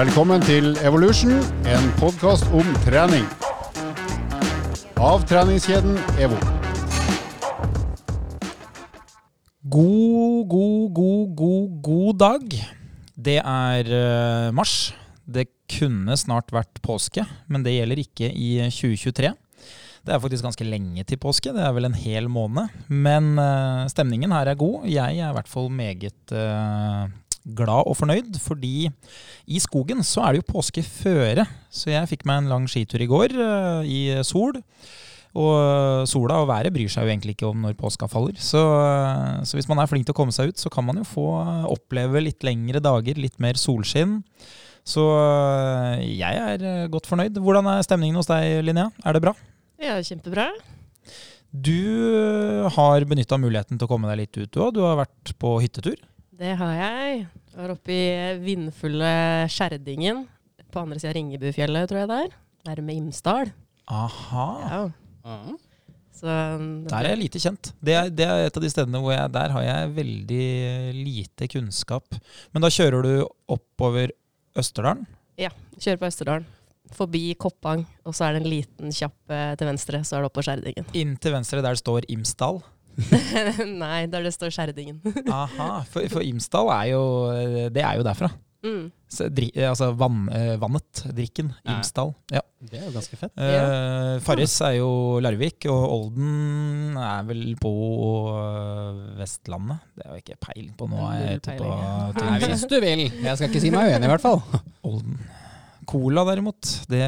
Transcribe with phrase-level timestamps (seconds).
[0.00, 1.34] Velkommen til Evolution,
[1.68, 3.26] en podkast om trening.
[4.96, 6.38] Av treningskjeden EVO.
[9.74, 12.56] God, god, god, god, god dag.
[13.28, 14.94] Det er eh, mars.
[15.28, 19.36] Det kunne snart vært påske, men det gjelder ikke i 2023.
[20.00, 22.72] Det er faktisk ganske lenge til påske, det er vel en hel måned.
[22.88, 24.88] Men eh, stemningen her er god.
[24.88, 27.10] Jeg er i hvert fall meget eh,
[27.44, 28.88] glad og fornøyd, fordi
[29.50, 31.46] i skogen så er det jo påskeføre.
[31.72, 34.60] Så jeg fikk meg en lang skitur i går eh, i sol.
[35.30, 38.34] Og sola og været bryr seg jo egentlig ikke om når påska faller.
[38.42, 38.58] Så,
[39.46, 41.28] så, hvis man er flink til å komme seg ut, så kan man jo få
[41.70, 44.18] oppleve litt lengre dager, litt mer solskinn.
[44.82, 45.04] Så
[46.02, 47.38] jeg er godt fornøyd.
[47.38, 48.90] Hvordan er stemningen hos deg, Linnea?
[49.06, 49.36] Er det bra?
[49.80, 50.50] Ja, kjempebra.
[51.50, 54.74] Du har benytta muligheten til å komme deg litt ut, du òg.
[54.76, 55.98] Du har vært på hyttetur?
[56.40, 57.24] Det har jeg.
[57.50, 58.04] Jeg var oppe i
[58.40, 59.08] vindfulle
[59.52, 60.22] Skjerdingen.
[60.72, 62.38] På andre sida av Ringebufjellet, tror jeg det er.
[62.70, 63.50] Nærme Imsdal.
[63.92, 64.46] Aha.
[64.62, 64.78] Ja.
[65.26, 65.58] Mm.
[66.16, 67.72] Så um, Der er jeg lite kjent.
[67.84, 70.48] Det er, det er et av de stedene hvor jeg, der har jeg veldig
[70.96, 72.16] lite kunnskap.
[72.54, 73.12] Men da kjører du
[73.52, 74.16] oppover
[74.56, 75.04] Østerdalen?
[75.40, 75.52] Ja.
[75.76, 76.48] Kjører på Østerdalen.
[76.96, 80.32] Forbi Koppang, og så er det en liten kjapp eh, til venstre, så er det
[80.32, 80.88] oppå Skjerdingen.
[80.96, 82.64] Inn til venstre der det står Imsdal?
[83.82, 85.00] Nei, der det står Skjerdingen.
[85.40, 87.02] Aha, for, for Imsdal er jo
[87.72, 88.30] Det er jo derfra.
[88.60, 88.90] Mm.
[89.08, 91.48] Så, dri, altså vann, eh, vannet, drikken.
[91.64, 91.78] Ja.
[91.78, 92.12] Imsdal.
[92.30, 92.42] Ja.
[92.60, 93.32] Det er jo ganske fett.
[93.40, 94.90] Eh, Farris er jo
[95.24, 97.72] Larvik, og Olden er vel på
[99.18, 99.80] Vestlandet.
[99.96, 101.00] Det har jeg ikke peiling på nå.
[101.08, 101.70] Er jeg på
[102.20, 102.46] Nei, is.
[102.52, 103.06] hvis du vil.
[103.08, 104.42] Jeg skal ikke si meg uenig, i hvert fall.
[104.86, 105.16] Olden.
[105.90, 107.02] Cola derimot, det,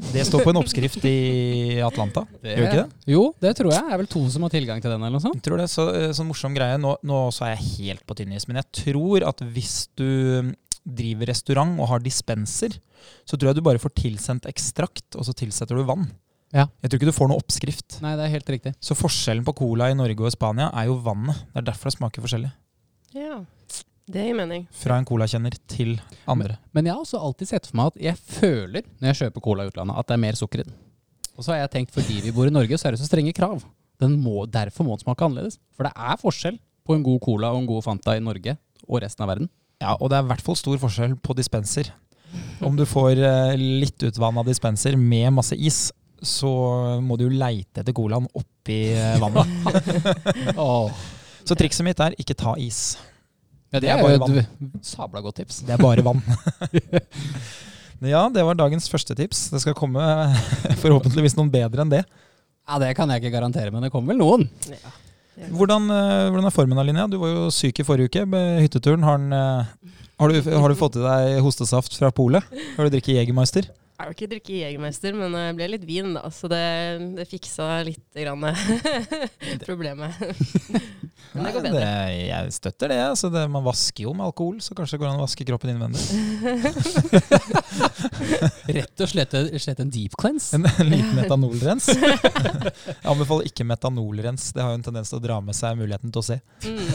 [0.00, 2.24] det står på en oppskrift i Atlanta.
[2.40, 3.12] Gjør ikke det?
[3.12, 3.84] Jo, det tror jeg.
[3.84, 5.38] Det er vel to som har tilgang til den, eller noe sånt.
[5.38, 5.84] Jeg tror det så,
[6.16, 6.78] sånn morsom greie.
[6.80, 10.08] Nå, nå så er jeg helt på tynn is, men jeg tror at hvis du
[10.80, 12.80] driver restaurant og har dispenser,
[13.28, 16.08] så tror jeg du bare får tilsendt ekstrakt, og så tilsetter du vann.
[16.50, 16.66] Ja.
[16.82, 18.00] Jeg tror ikke du får noe oppskrift.
[18.02, 18.74] Nei, det er helt riktig.
[18.82, 21.44] Så forskjellen på cola i Norge og Spania er jo vannet.
[21.52, 22.50] Det er derfor det smaker forskjellig.
[23.14, 23.38] Ja.
[24.10, 24.64] Det gir mening.
[24.74, 25.92] Fra en colakjenner til
[26.30, 26.56] andre.
[26.74, 29.66] Men jeg har også alltid sett for meg at jeg føler, når jeg kjøper cola
[29.66, 30.74] i utlandet, at det er mer sukker i den.
[31.36, 33.34] Og så har jeg tenkt fordi vi bor i Norge, så er det så strenge
[33.36, 33.62] krav.
[34.02, 35.60] Den må, derfor må den smake annerledes.
[35.76, 38.56] For det er forskjell på en god cola og en god Fanta i Norge
[38.88, 39.50] og resten av verden.
[39.80, 41.92] Ja, og det er i hvert fall stor forskjell på dispenser.
[42.66, 45.88] Om du får eh, litt utvanna dispenser med masse is,
[46.20, 46.50] så
[47.00, 49.54] må du jo leite etter colaen oppi eh, vannet.
[50.60, 50.90] oh.
[51.46, 52.98] Så trikset mitt er ikke ta is.
[53.70, 55.60] Ja, Det det er bare jo et sabla godt tips.
[55.66, 56.22] Det er bare vann.
[58.00, 59.50] Ja, det var dagens første tips.
[59.52, 60.00] Det skal komme
[60.82, 62.00] forhåpentligvis noen bedre enn det.
[62.64, 64.46] Ja, Det kan jeg ikke garantere, men det kommer vel noen.
[64.70, 64.92] Ja.
[65.52, 67.06] Hvordan, eh, hvordan er formen da, Linnea?
[67.12, 69.04] Du var jo syk i forrige uke med hytteturen.
[69.04, 72.44] Har, den, eh, har, du, har du fått i deg hostesaft fra polet?
[72.76, 73.68] Har du drukket Jegermeister?
[74.00, 76.22] Jeg har ikke drukket Jegermeister, men det ble litt vin, da.
[76.32, 76.60] Så det,
[77.18, 78.46] det fiksa litt grann
[79.68, 80.16] problemet.
[81.32, 81.80] Men det går bedre.
[81.80, 81.86] Det,
[82.26, 82.98] jeg støtter det.
[83.04, 83.44] Altså det.
[83.52, 86.00] Man vasker jo med alkohol, så kanskje det går an å vaske kroppen innvendig.
[88.80, 90.56] Rett og slett, slett en deep cleanse.
[90.56, 91.86] En, en liten metanolrens.
[91.92, 92.02] Jeg
[93.12, 94.48] anbefaler ikke metanolrens.
[94.56, 96.38] Det har jo en tendens til å dra med seg muligheten til å se.
[96.66, 96.90] Mm.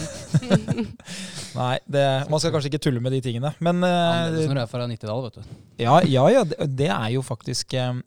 [1.56, 3.50] Nei, det, man skal kanskje ikke tulle med de tingene.
[3.64, 5.44] Men Annerledes eh, når du er fra 90-dal, vet du.
[5.86, 7.98] ja, ja, ja det, det er jo faktisk eh,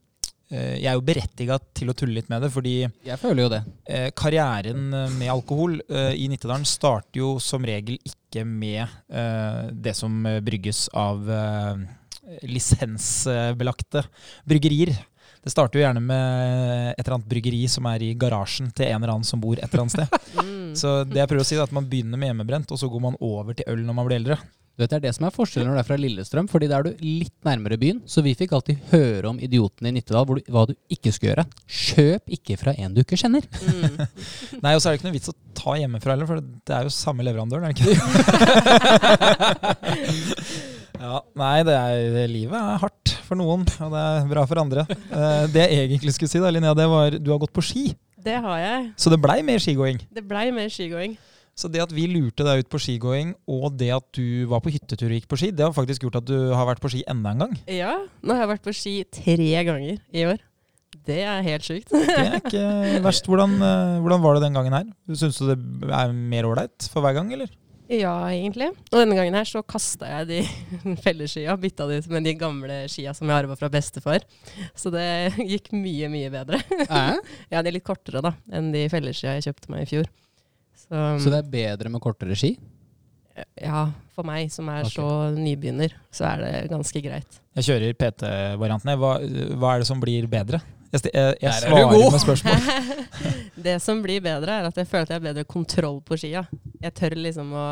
[0.50, 2.74] eh, Jeg er jo berettiga til å tulle litt med det, fordi
[3.06, 3.62] Jeg føler jo det.
[3.88, 4.88] eh, karrieren
[5.18, 11.24] med alkohol i Nittedalen starter jo som regel ikke med eh, det som brygges av
[12.44, 14.02] lisensbelagte
[14.48, 14.92] bryggerier.
[15.48, 18.98] Det starter jo gjerne med et eller annet bryggeri som er i garasjen til en
[18.98, 20.08] eller annen som bor et eller annet sted.
[20.68, 20.74] Mm.
[20.76, 23.00] Så det jeg prøver å si er at man begynner med hjemmebrent, og så går
[23.00, 24.36] man over til øl når man blir eldre.
[24.76, 26.76] Du vet, Det er det som er forskjellen når du er fra Lillestrøm, fordi da
[26.76, 28.02] er du litt nærmere byen.
[28.04, 31.32] Så vi fikk alltid høre om idiotene i Nittedal, hvor du, hva du ikke skulle
[31.32, 31.46] gjøre.
[31.66, 33.48] Kjøp ikke fra en du ikke kjenner.
[33.64, 33.96] Mm.
[34.66, 36.82] Nei, og så er det ikke noe vits å ta hjemmefra heller, for det er
[36.84, 37.98] jo samme leverandøren, er det ikke det?
[41.00, 44.84] ja, nei, det er, livet er hardt for noen, og det er bra for andre.
[44.90, 47.86] Eh, Det jeg egentlig skulle si, da, Linnea, det var du har gått på ski.
[48.18, 48.86] Det har jeg.
[48.98, 50.00] Så det blei mer skigåing.
[50.12, 51.16] Det blei mer skigåing.
[51.58, 54.70] Så det at vi lurte deg ut på skigåing, og det at du var på
[54.70, 57.00] hyttetur og gikk på ski, det har faktisk gjort at du har vært på ski
[57.10, 57.56] enda en gang.
[57.66, 60.38] Ja, nå har jeg vært på ski tre ganger i år.
[61.08, 61.90] Det er helt sjukt.
[61.92, 62.62] Det er ikke
[63.06, 63.26] verst.
[63.28, 64.86] Hvordan, eh, hvordan var det den gangen her?
[65.18, 65.58] Syns du det
[65.92, 67.50] er mer ålreit for hver gang, eller?
[67.88, 68.68] Ja, egentlig.
[68.90, 73.14] Og denne gangen her så kasta jeg de fellesskia, bytta de med de gamle skia
[73.16, 74.26] som jeg arva fra bestefar.
[74.76, 75.06] Så det
[75.54, 76.60] gikk mye, mye bedre.
[76.84, 77.20] Eh?
[77.52, 80.10] Ja, de er litt kortere da, enn de fellesskia jeg kjøpte meg i fjor.
[80.76, 82.54] Så, Så det er bedre med kortere ski?
[83.62, 83.86] Ja,
[84.16, 84.98] for meg som er okay.
[84.98, 87.38] så nybegynner, så er det ganske greit.
[87.56, 88.96] Jeg kjører PT-variantene.
[88.98, 89.12] Hva,
[89.58, 90.60] hva er det som blir bedre?
[90.92, 92.68] Jeg, jeg, jeg er svarer med spørsmål.
[93.68, 96.44] Det som blir bedre, er at jeg føler at jeg har bedre kontroll på skia.
[96.80, 97.64] Jeg tør liksom å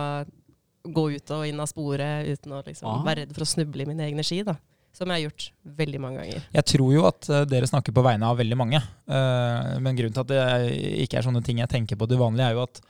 [0.87, 3.01] gå ut og inn av sporet uten å liksom Ah.
[3.07, 4.43] være redd for å snuble i mine egne ski.
[4.47, 4.57] da.
[4.97, 5.47] Som jeg har gjort
[5.77, 6.45] veldig mange ganger.
[6.57, 8.79] Jeg tror jo at eh, dere snakker på vegne av veldig mange.
[8.81, 10.45] Eh, men grunnen til at det
[11.05, 12.81] ikke er sånne ting jeg tenker på til vanlig, er jo at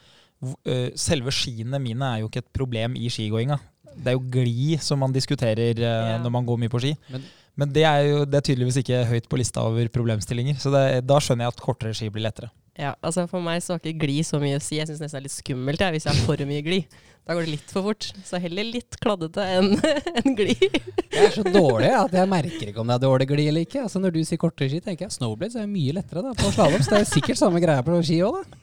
[0.71, 3.59] eh, selve skiene mine er jo ikke et problem i skigåinga.
[3.97, 6.19] Det er jo gli som man diskuterer Ja.
[6.23, 6.95] når man går mye på ski.
[7.11, 7.25] Men-
[7.57, 10.59] Men det er jo det er tydeligvis ikke høyt på lista over problemstillinger.
[10.61, 12.53] Så det, da skjønner jeg at kortere ski blir lettere.
[12.77, 14.77] Ja, altså For meg så har ikke gli så mye å si.
[14.77, 16.81] Jeg syns nesten det er litt skummelt jeg, hvis jeg har for mye gli.
[17.27, 18.11] Da går det litt for fort.
[18.29, 19.73] Så heller litt kladdete enn
[20.21, 20.55] en gli.
[20.61, 23.87] Jeg er så dårlig at jeg merker ikke om det er dårlig glid eller ikke.
[23.87, 26.85] Altså Når du sier kortere ski, tenker jeg snowblades er mye lettere da på slalåm.
[26.85, 28.63] Så det er sikkert samme greia på ski òg, da.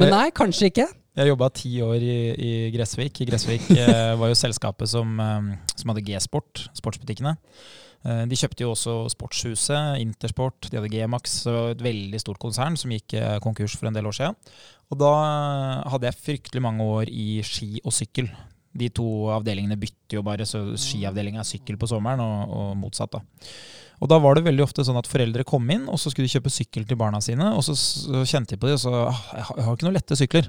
[0.00, 0.88] Men nei, kanskje ikke.
[1.20, 3.20] Jeg jobba ti år i, i Gressvik.
[3.28, 7.36] Gressvik eh, var jo selskapet som, eh, som hadde G-sport, sportsbutikkene.
[8.02, 12.94] Eh, de kjøpte jo også Sportshuset, Intersport, de hadde G-Max, et veldig stort konsern som
[12.94, 14.38] gikk eh, konkurs for en del år siden.
[14.90, 18.32] Og da eh, hadde jeg fryktelig mange år i ski og sykkel.
[18.72, 23.14] De to avdelingene bytter jo bare, så skiavdelinga er sykkel på sommeren, og, og motsatt.
[23.14, 23.46] da.
[24.02, 26.34] Og da var det veldig ofte sånn at foreldre kom inn, og så skulle de
[26.34, 29.20] kjøpe sykkel til barna sine, og så, så kjente de på det, og så ah,
[29.36, 30.48] jeg har ikke noen lette sykler.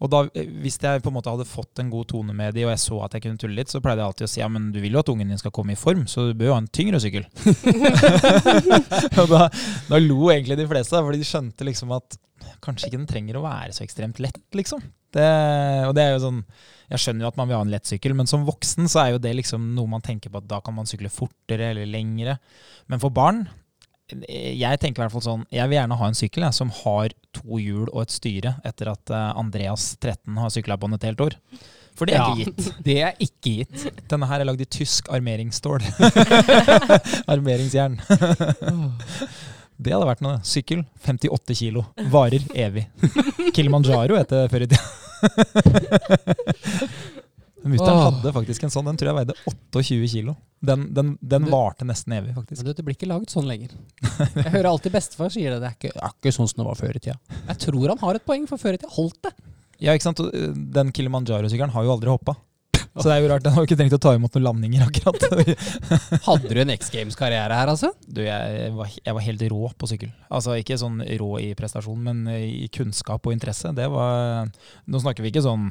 [0.00, 2.72] Og da, hvis jeg på en måte hadde fått en god tone med de, og
[2.72, 4.70] jeg så at jeg kunne tulle litt, så pleide jeg alltid å si ja, men
[4.72, 6.62] du vil jo at ungen din skal komme i form, så du bør jo ha
[6.62, 7.26] en tyngre sykkel.
[9.20, 9.42] og da,
[9.90, 12.16] da lo egentlig de fleste, fordi de skjønte liksom at
[12.64, 14.80] kanskje ikke den trenger å være så ekstremt lett, liksom.
[15.12, 15.28] Det,
[15.88, 16.36] og det er jo sånn
[16.92, 19.08] Jeg skjønner jo at man vil ha en lett sykkel, men som voksen så er
[19.16, 22.36] jo det liksom noe man tenker på at da kan man sykle fortere eller lengre.
[22.90, 23.44] Men for barn
[24.28, 27.12] jeg tenker i hvert fall sånn Jeg vil gjerne ha en sykkel jeg, som har
[27.36, 31.06] to hjul og et styre, etter at eh, Andreas 13 har sykla på den et
[31.10, 31.36] helt år.
[31.98, 32.26] For det er Ja.
[32.32, 32.82] ikke gitt.
[32.86, 33.78] Det er ikke gitt.
[34.08, 35.80] Denne her er lagd i tysk armeringsstål.
[37.34, 37.98] Armeringsjern.
[39.80, 40.40] Det hadde vært noe.
[40.44, 41.86] Sykkel, 58 kilo.
[42.12, 42.82] Varer evig.
[43.56, 44.84] Kilimanjaro heter det før i tida.
[47.64, 48.86] Mutter'n hadde faktisk en sånn.
[48.88, 49.34] Den tror jeg veide
[49.76, 50.34] 28 kilo.
[50.64, 52.62] Den, den, den Du- varte nesten evig, faktisk.
[52.62, 53.72] Men du, det blir ikke laget sånn lenger.
[54.44, 55.60] Jeg hører alltid bestefar sier det.
[55.62, 57.16] Det er ikke, det er ikke sånn som det var før i tida.
[57.48, 59.34] Jeg tror han har et poeng, for før i tida holdt det.
[59.80, 60.20] Ja, ikke sant?
[60.20, 62.36] Øh, Den Kilimanjaro-sykkelen har jo aldri hoppa.
[62.90, 63.44] Så det er jo rart.
[63.44, 65.22] Den har jo ikke trengt å ta imot noen landinger, akkurat.
[66.26, 67.92] Hadde du en X Games-karriere her, altså?
[68.02, 70.10] Du, jeg var, jeg var helt rå på sykkel.
[70.28, 73.70] Altså Ikke sånn rå i prestasjon, men i kunnskap og interesse.
[73.78, 74.50] Det var
[74.90, 75.70] Nå snakker vi ikke sånn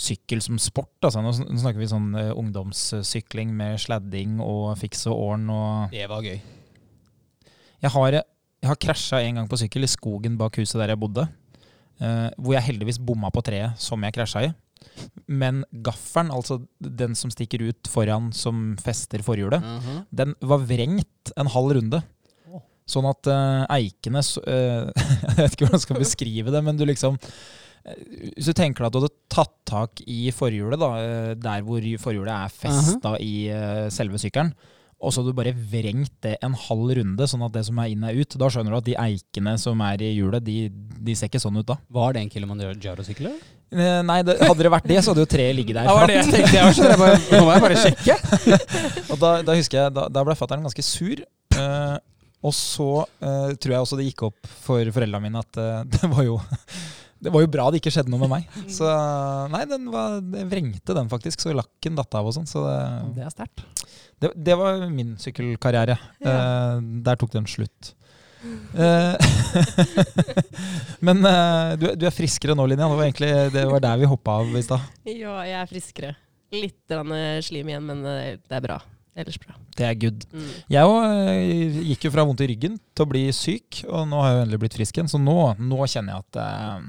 [0.00, 0.96] sykkel som sport.
[1.04, 1.22] Altså.
[1.24, 6.24] Nå snakker vi sånn eh, ungdomssykling med sladding og fiks og åren og Det var
[6.24, 6.40] gøy.
[7.80, 11.00] Jeg har, jeg har krasja en gang på sykkel i skogen bak huset der jeg
[11.00, 11.28] bodde.
[12.00, 14.50] Uh, hvor jeg heldigvis bomma på treet som jeg krasja i.
[15.28, 19.64] Men gaffelen, altså den som stikker ut foran som fester forhjulet,
[20.08, 22.00] den var vrengt en halv runde.
[22.90, 24.88] Sånn at uh, eikene eh,
[25.28, 27.28] Jeg vet ikke hvordan jeg skal beskrive det, men du liksom eh,
[27.84, 31.86] Hvis du tenker deg at du hadde tatt tak i forhjulet, da, eh, der hvor
[32.02, 34.52] forhjulet er festa i eh, selve sykkelen,
[35.00, 37.88] og så hadde du bare vrengt det en halv runde, sånn at det som er
[37.88, 38.36] inn, er ut.
[38.36, 41.56] Da skjønner du at de eikene som er i hjulet, de, de ser ikke sånn
[41.56, 41.78] ut da.
[41.96, 43.30] Var det en Kilimanjaro-sykkel?
[43.30, 45.88] Eh, Nei, det, hadde det vært det, så hadde jo treet ligget der.
[45.88, 46.84] Ja, var det jeg tenkte.
[46.84, 48.18] Jeg bare, nå må jeg bare sjekke.
[49.14, 51.24] Og da, da husker jeg, da, da ble fatter'n ganske sur.
[51.56, 51.96] Uh,
[52.44, 56.08] og så uh, tror jeg også det gikk opp for foreldrene mine at uh, det
[56.12, 56.38] var jo
[57.20, 58.58] det var jo bra det ikke skjedde noe med meg.
[58.72, 58.88] Så
[59.52, 62.48] nei, den var, det vrengte den faktisk, så lakken datt av og sånn.
[62.48, 62.80] Så det,
[63.18, 63.64] Det er sterkt.
[64.20, 65.98] det, det var min sykkelkarriere.
[66.20, 67.94] Eh, der tok den slutt.
[68.72, 69.14] Eh,
[71.04, 72.88] Men eh, du, du er friskere nå, Linja.
[72.88, 74.88] Det var egentlig det var der vi hoppa av i stad.
[75.08, 76.14] Ja, jeg er friskere.
[76.54, 78.78] Litt eh, slim igjen, men eh, det er bra.
[79.20, 79.56] Ellers bra.
[79.76, 80.24] Det er good.
[80.32, 80.48] Mm.
[80.70, 84.30] Jeg òg gikk jo fra vondt i ryggen til å bli syk, og nå har
[84.32, 85.10] jeg jo endelig blitt frisk igjen.
[85.10, 86.88] Så nå, nå kjenner jeg at eh,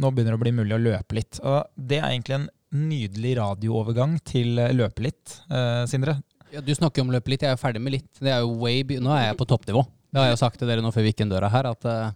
[0.00, 1.40] nå begynner det å bli mulig å løpe litt.
[1.44, 2.48] Og det er egentlig en
[2.90, 6.18] nydelig radioovergang til eh, løpe litt, eh, Sindre.
[6.50, 8.10] Ja, du snakker om løpe litt, jeg er ferdig med litt.
[8.18, 9.84] Det er jo way, nå er jeg på toppnivå.
[10.10, 11.86] Det har jeg jo sagt til dere nå før vi gikk inn døra her, at
[11.86, 12.14] eh,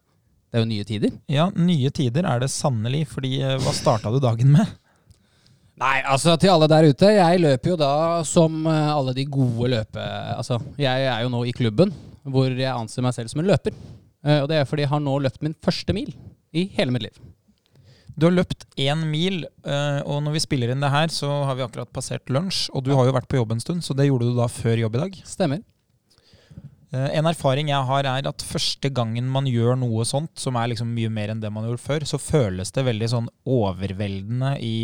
[0.50, 1.12] det er jo nye tider.
[1.30, 4.72] Ja, nye tider er det sannelig, fordi eh, hva starta du dagen med?
[5.82, 7.08] Nei, altså til alle der ute.
[7.10, 7.94] Jeg løper jo da
[8.26, 10.04] som eh, alle de gode løpe...
[10.36, 11.90] Altså, jeg er jo nå i klubben
[12.22, 13.74] hvor jeg anser meg selv som en løper.
[14.22, 16.14] Eh, og det er fordi jeg har nå løpt min første mil
[16.54, 17.18] i hele mitt liv.
[18.14, 21.56] Du har løpt én mil, eh, og når vi spiller inn det her, så har
[21.58, 22.68] vi akkurat passert lunsj.
[22.74, 24.84] Og du har jo vært på jobb en stund, så det gjorde du da før
[24.84, 25.16] jobb i dag.
[25.26, 25.64] Stemmer.
[26.94, 30.70] Eh, En erfaring jeg har, er at første gangen man gjør noe sånt, som er
[30.70, 34.54] liksom mye mer enn det man har gjort før, så føles det veldig sånn overveldende
[34.62, 34.76] i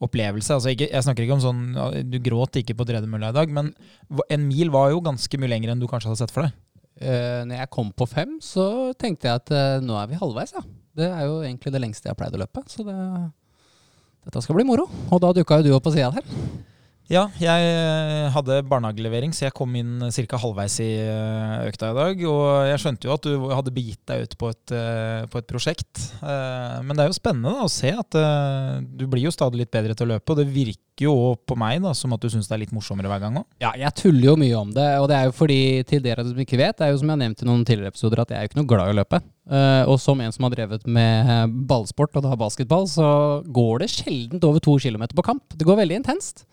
[0.00, 0.56] opplevelse?
[0.56, 3.74] Altså ikke, jeg snakker ikke om sånn Du gråt ikke på tredemølla i dag, men
[4.32, 6.56] en mil var jo ganske mye lenger enn du kanskje hadde sett for deg.
[7.00, 8.64] Uh, når jeg kom på fem, så
[9.00, 10.64] tenkte jeg at eh, nå er vi halvveis, ja.
[10.98, 12.96] Det er jo egentlig det lengste jeg har pleid å løpe, så det,
[14.26, 14.88] dette skal bli moro.
[15.10, 16.26] Og da dukka jo du opp på sida her.
[17.10, 20.38] Ja, jeg eh, hadde barnehagelevering, så jeg kom inn ca.
[20.38, 22.20] halvveis i eh, økta i dag.
[22.30, 25.48] Og jeg skjønte jo at du hadde begitt deg ut på et, eh, på et
[25.50, 26.04] prosjekt.
[26.22, 30.06] Men det er jo spennende å se at du blir jo stadig litt bedre til
[30.06, 30.30] å løpe.
[30.30, 31.14] Og det virker jo
[31.48, 33.48] på meg da, som at du syns det er litt morsommere hver gang òg.
[33.64, 36.38] Ja, jeg tuller jo mye om det, og det er jo fordi, til dere som
[36.44, 38.38] ikke vet, det er jo som jeg har nevnt i noen tidligere episoder, at jeg
[38.38, 39.22] er jo ikke noe glad i å løpe.
[39.90, 43.10] Og som en som har drevet med ballsport, og da basketball, så
[43.50, 45.56] går det sjeldent over to kilometer på kamp.
[45.56, 46.44] Det går veldig intenst.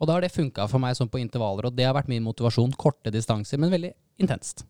[0.00, 2.24] Og da har det funka for meg sånn på intervaller, og det har vært min
[2.24, 2.72] motivasjon.
[2.80, 3.92] Korte distanser, men veldig
[4.22, 4.64] intenst.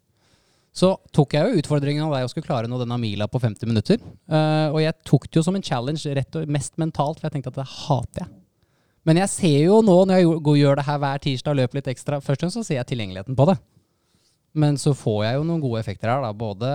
[0.75, 3.71] Så tok jeg jo utfordringen av deg å skulle klare nå denne mila på 50
[3.71, 3.99] minutter.
[4.31, 7.39] Uh, og jeg tok det jo som en challenge rett og mest mentalt, for jeg
[7.39, 8.31] tenkte at det hater jeg.
[9.09, 11.91] Men jeg ser jo nå, når jeg gjør det her hver tirsdag og løper litt
[11.91, 13.57] ekstra, først og fremst så ser jeg tilgjengeligheten på det.
[14.61, 16.31] Men så får jeg jo noen gode effekter her, da.
[16.37, 16.71] Både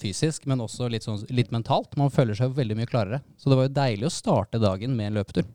[0.00, 1.96] fysisk, men også litt, sånn, litt mentalt.
[1.98, 3.20] Man føler seg veldig mye klarere.
[3.36, 5.48] Så det var jo deilig å starte dagen med en løpetur.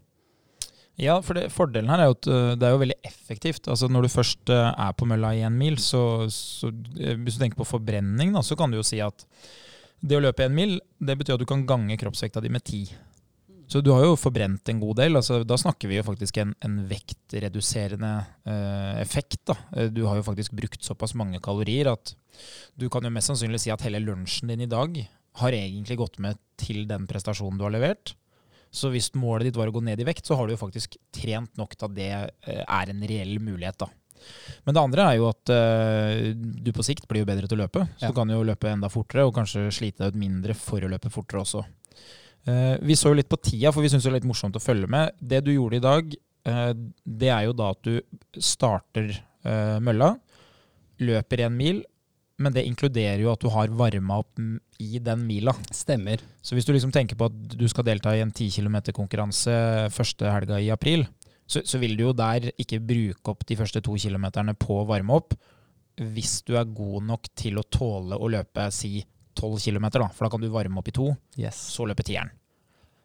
[1.02, 3.68] Ja, for det, fordelen her er jo at øh, det er jo veldig effektivt.
[3.68, 7.36] Altså Når du først øh, er på mølla i en mil, så, så øh, hvis
[7.36, 9.26] du tenker på forbrenning, da, så kan du jo si at
[10.06, 12.86] det å løpe en mil, det betyr at du kan gange kroppsvekta di med ti.
[13.68, 15.18] Så du har jo forbrent en god del.
[15.18, 18.12] altså Da snakker vi jo faktisk en, en vektreduserende
[18.46, 19.40] eh, effekt.
[19.50, 19.56] da.
[19.76, 22.14] Eh, Du har jo faktisk brukt såpass mange kalorier at
[22.78, 25.00] du kan jo mest sannsynlig si at hele lunsjen din i dag
[25.42, 28.14] har egentlig gått med til den prestasjonen du har levert.
[28.76, 30.98] Så hvis målet ditt var å gå ned i vekt, så har du jo faktisk
[31.16, 33.86] trent nok til at det eh, er en reell mulighet.
[33.86, 33.88] da.
[34.66, 37.66] Men det andre er jo at uh, du på sikt blir jo bedre til å
[37.66, 37.86] løpe.
[37.96, 38.12] Så Ja.
[38.12, 41.12] du kan jo løpe enda fortere, og kanskje slite deg ut mindre for å løpe
[41.14, 41.64] fortere også.
[42.46, 44.64] Uh, vi så jo litt på tida, for vi syns det er litt morsomt å
[44.64, 45.14] følge med.
[45.22, 46.16] Det du gjorde i dag,
[46.50, 46.74] uh,
[47.06, 48.00] det er jo da at du
[48.42, 49.14] starter
[49.46, 50.08] mølla,
[51.06, 51.84] løper en mil,
[52.42, 54.40] men det inkluderer jo at du har varma opp
[54.82, 55.54] i den mila.
[55.74, 56.22] Stemmer.
[56.44, 59.54] Så hvis du liksom tenker på at du skal delta i en 10 km-konkurranse
[59.96, 61.06] første helga i april,
[61.48, 64.88] så, så vil du jo der ikke bruke opp de første to kilometerne på å
[64.90, 65.36] varme opp,
[65.96, 68.98] hvis du er god nok til å tåle å løpe si
[69.36, 71.60] 12 km, da, for da kan du varme opp i to, Yes.
[71.76, 72.32] så løpe tieren.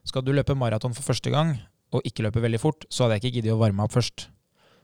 [0.07, 1.57] Skal du løpe maraton for første gang,
[1.93, 4.29] og ikke løpe veldig fort, så hadde jeg ikke giddet å varme opp først.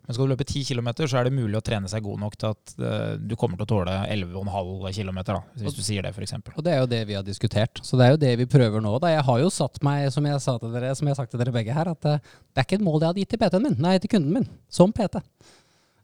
[0.07, 2.37] Men skal du løpe 10 km, så er det mulig å trene seg god nok
[2.39, 6.15] til at uh, du kommer til å tåle 11,5 km, da, hvis du sier det,
[6.15, 6.37] f.eks.
[6.55, 7.83] Og det er jo det vi har diskutert.
[7.83, 8.95] Så det er jo det vi prøver nå.
[9.03, 9.11] Da.
[9.17, 11.43] Jeg har jo satt meg, som jeg, sa til dere, som jeg har sagt til
[11.43, 13.67] dere begge her, at uh, det er ikke et mål jeg hadde gitt til PT-en
[13.67, 15.23] min, nei, til kunden min, som PT.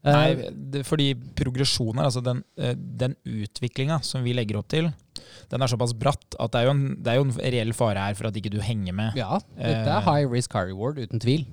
[0.02, 2.40] Eh, Nei, det, fordi progresjonen altså den,
[2.74, 4.90] den utviklinga som vi legger opp til,
[5.52, 8.08] den er såpass bratt at det er jo en, det er jo en reell fare
[8.08, 9.18] her for at ikke du henger med.
[9.18, 11.46] ja, dette er high risk, high reward, uten tvil.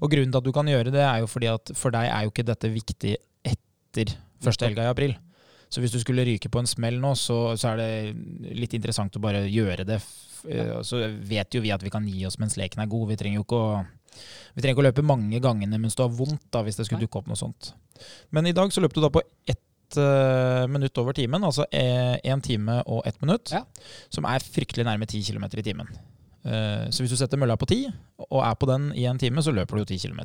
[0.00, 2.24] Og grunnen til at du kan gjøre det, er jo fordi at for deg er
[2.26, 5.14] jo ikke dette viktig etter første helga i april.
[5.70, 9.14] Så hvis du skulle ryke på en smell nå, så, så er det litt interessant
[9.16, 10.00] å bare gjøre det.
[10.50, 10.98] Eh, Så
[11.30, 13.08] vet jo vi at vi kan gi oss mens leken er god.
[13.12, 13.80] Vi trenger jo ikke å,
[14.56, 17.04] vi trenger ikke å løpe mange gangene mens du har vondt, da, hvis det skulle
[17.06, 17.72] dukke opp noe sånt.
[18.34, 22.42] Men i dag så løp du da på ett eh, minutt over timen, altså én
[22.42, 23.62] time og ett minutt, Ja.
[24.10, 25.88] som er fryktelig nærme 10 km i timen.
[26.44, 27.90] Eh, Så hvis du setter mølla på 10,
[28.30, 30.20] og er på den i en time, så løper du jo 10 km.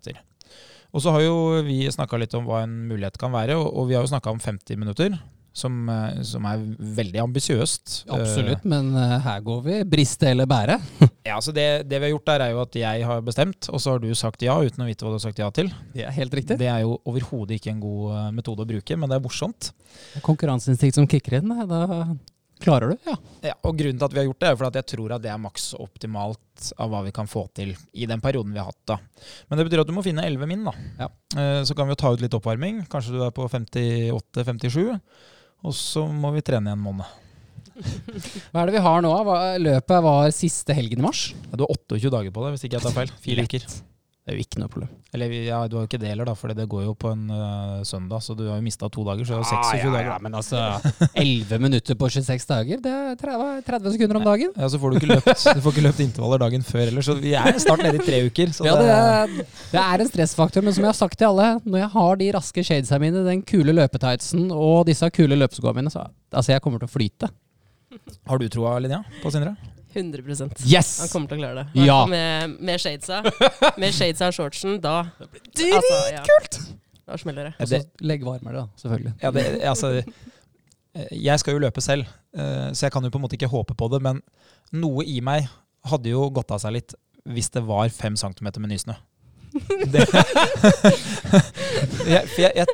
[0.95, 3.95] Og så har jo vi snakka litt om hva en mulighet kan være, og vi
[3.97, 5.17] har jo snakka om 50 minutter,
[5.55, 8.05] som, eh, som er veldig ambisiøst.
[8.11, 10.79] Absolutt, men eh, her går vi briste eller bære.
[11.25, 13.81] Ja, så det, det vi har gjort der, er jo at jeg har bestemt, og
[13.81, 15.71] så har du sagt ja uten å vite hva du har sagt ja til.
[15.95, 16.59] Det er helt riktig.
[16.61, 19.71] Det er jo overhodet ikke en god metode å bruke, men det er morsomt.
[20.23, 22.13] Konkurranseinstinkt som kicker inn, da
[22.65, 22.97] klarer du.
[23.07, 23.15] Ja.
[23.51, 25.23] Ja, og grunnen til at vi har gjort det, er for at jeg tror at
[25.23, 28.69] det er maks optimalt av hva vi kan få til i den perioden vi har
[28.71, 28.81] hatt.
[28.89, 28.97] da.
[29.49, 30.63] Men det betyr at du må finne 11 min.
[30.67, 30.73] da.
[30.99, 31.09] Ja.
[31.37, 32.83] Eh, Så kan vi jo ta ut litt oppvarming.
[32.91, 34.99] Kanskje du er på 58-57.
[35.65, 37.05] Og så må vi trene i en måned.
[38.53, 39.11] Hva er det vi har nå?
[39.59, 41.27] Løpet var siste helgen i mars.
[41.51, 43.11] Ja, du har 28 dager på det, hvis ikke jeg tar feil.
[43.25, 43.65] Fire uker.
[44.25, 44.93] Det er jo ikke noe problem.
[45.13, 47.27] Eller ja, du har jo ikke det heller, da, for det går jo på en
[47.29, 48.23] uh, søndag.
[48.25, 50.07] Så du har jo mista to dager, så det er jo 26 dager.
[50.09, 50.61] Ja, men altså
[51.25, 54.55] 11 minutter på 26 dager, det er 30, 30 sekunder om dagen.
[54.57, 57.17] Ja, Så får du ikke løpt, du får ikke løpt intervaller dagen før heller, så
[57.19, 58.55] vi er snart nede i tre uker.
[58.57, 59.37] Så Ja, det er,
[59.75, 62.31] det er en stressfaktor, men som jeg har sagt til alle, når jeg har de
[62.39, 66.81] raske shadesa mine, den kule løpetightsen og disse kule løpeskoene mine, så altså jeg kommer
[66.81, 67.29] til å flyte.
[68.25, 69.53] Har du troa, Linnea, på Sindre?
[69.95, 70.99] 100 Yes!
[70.99, 71.85] Han kommer til å klare det.
[71.87, 72.01] Ja.
[72.09, 73.21] Med, med shadesa.
[73.79, 74.97] Med shadesa og shortsen, da
[75.55, 76.59] Dritkult!
[77.05, 77.53] Da smeller det.
[77.61, 79.13] Og så legg varmere, da, selvfølgelig.
[79.21, 83.21] Ja, det, altså, eh, jeg skal jo løpe selv, eh, så jeg kan jo på
[83.21, 84.23] en måte ikke håpe på det, men
[84.73, 85.45] noe i meg
[85.85, 86.95] hadde jo gått av seg litt
[87.29, 88.97] hvis det var fem centimeter med nysnø.
[89.95, 90.01] Det,
[92.09, 92.65] jeg, for jeg, jeg,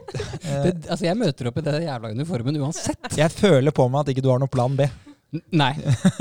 [0.42, 3.12] Det, altså, jeg møter opp i den jævla uniformen uansett.
[3.20, 4.88] jeg føler på meg at ikke du har noen plan B.
[5.56, 5.70] Nei,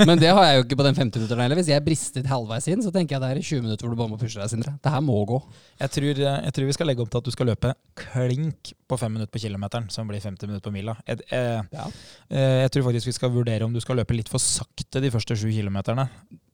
[0.07, 1.59] men det har jeg jo ikke på den 50-minutteren heller.
[1.59, 3.99] Hvis jeg bristet halvveis inn, så tenker jeg det er i 20 minutter hvor du
[3.99, 4.71] bare må pushe deg, Sindre.
[4.79, 5.39] Det her må gå.
[5.81, 8.71] Jeg tror, eh, jeg tror vi skal legge opp til at du skal løpe klink
[8.87, 10.95] på fem minutter på kilometeren, som blir 50 minutter på mila.
[11.09, 11.89] Jeg, jeg, Ja.
[12.31, 15.11] eh, jeg tror faktisk vi skal vurdere om du skal løpe litt for sakte de
[15.11, 16.07] første sju kilometerne.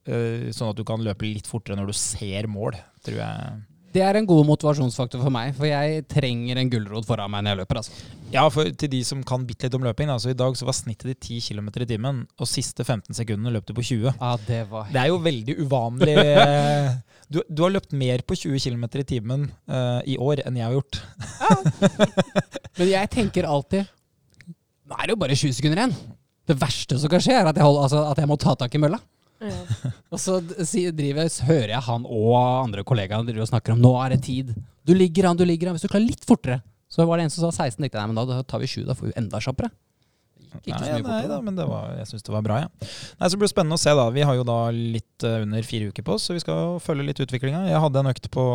[0.10, 2.74] eh, Sånn at du kan løpe litt fortere når du ser mål,
[3.06, 3.62] tror jeg.
[3.98, 7.56] Det er en god motivasjonsfaktor for meg, for jeg trenger en gulrot foran meg når
[7.56, 7.80] jeg løper.
[7.80, 7.96] altså.
[8.30, 10.76] Ja, for til de som kan bitte litt om løping, altså i dag så var
[10.78, 14.12] snittet ditt 10 km i timen, og siste 15 sekundene løp du på 20.
[14.20, 16.14] Ja, det var Det er jo veldig uvanlig.
[16.28, 16.92] eh,
[17.28, 20.64] Du, du har løpt mer på 20 km i timen eh, i år enn jeg
[20.64, 21.02] har gjort.
[22.78, 23.90] Men jeg tenker alltid
[24.88, 25.96] Nå er det jo bare 20 sekunder igjen.
[26.48, 28.78] Det verste som kan skje, er at jeg, holder, altså, at jeg må ta tak
[28.78, 29.02] i mølla.
[29.44, 29.92] Ja.
[30.14, 34.16] Og så driver, så hører jeg han og andre kollegaer og snakker om nå er
[34.16, 34.54] det tid.
[34.88, 35.78] Du ligger an, du ligger an.
[35.78, 36.62] Hvis du klarer litt fortere.
[36.90, 37.82] Så var det en som sa 16.
[37.84, 39.70] tenkte jeg, nei, men da, tar vi 20, da får vi enda kjappere.
[40.64, 42.70] Ikke Nei, så mye nei da, men det var, jeg syns det var bra, ja.
[43.20, 44.06] Nei, så blir det spennende å se, da.
[44.16, 47.10] Vi har jo da litt eh, under fire uker på oss, så vi skal følge
[47.10, 47.66] litt utviklinga.
[47.68, 48.46] Jeg hadde en økt på,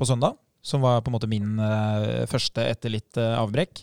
[0.00, 3.82] på søndag, som var på en måte min eh, første etter litt eh, avbrekk.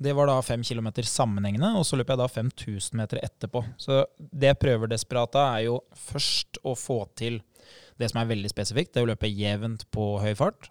[0.00, 3.60] Det var da fem kilometer sammenhengende, og så løp jeg da 5000 meter etterpå.
[3.76, 7.42] Så det jeg prøver desperat av, er jo først å få til
[8.00, 10.70] det som er veldig spesifikt, det er å løpe jevnt på høy fart.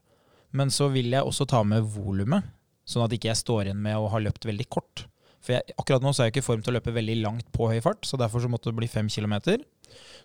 [0.58, 2.50] Men så vil jeg også ta med volumet,
[2.90, 5.06] sånn at ikke jeg står igjen med å ha løpt veldig kort.
[5.44, 7.48] For jeg, akkurat nå så er jeg ikke i form til å løpe veldig langt
[7.54, 9.62] på høy fart, så derfor så måtte det bli fem kilometer.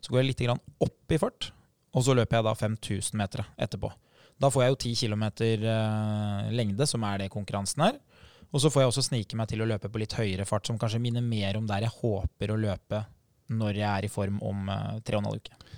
[0.01, 1.53] Så går jeg litt opp i fart,
[1.93, 3.93] og så løper jeg da 5000 meter etterpå.
[4.39, 5.25] Da får jeg jo 10 km
[5.67, 7.99] eh, lengde, som er det konkurransen er.
[8.49, 10.79] Og så får jeg også snike meg til å løpe på litt høyere fart, som
[10.81, 13.05] kanskje minner mer om der jeg håper å løpe
[13.49, 15.77] når jeg er i form om eh, tre og en halv uke.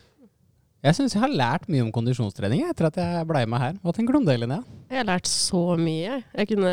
[0.81, 3.75] Jeg syns jeg har lært mye om kondisjonstrening etter at jeg blei med her.
[3.85, 4.63] Hva tenker du om det, Linnea?
[4.89, 6.23] Jeg har lært så mye.
[6.33, 6.73] Jeg kunne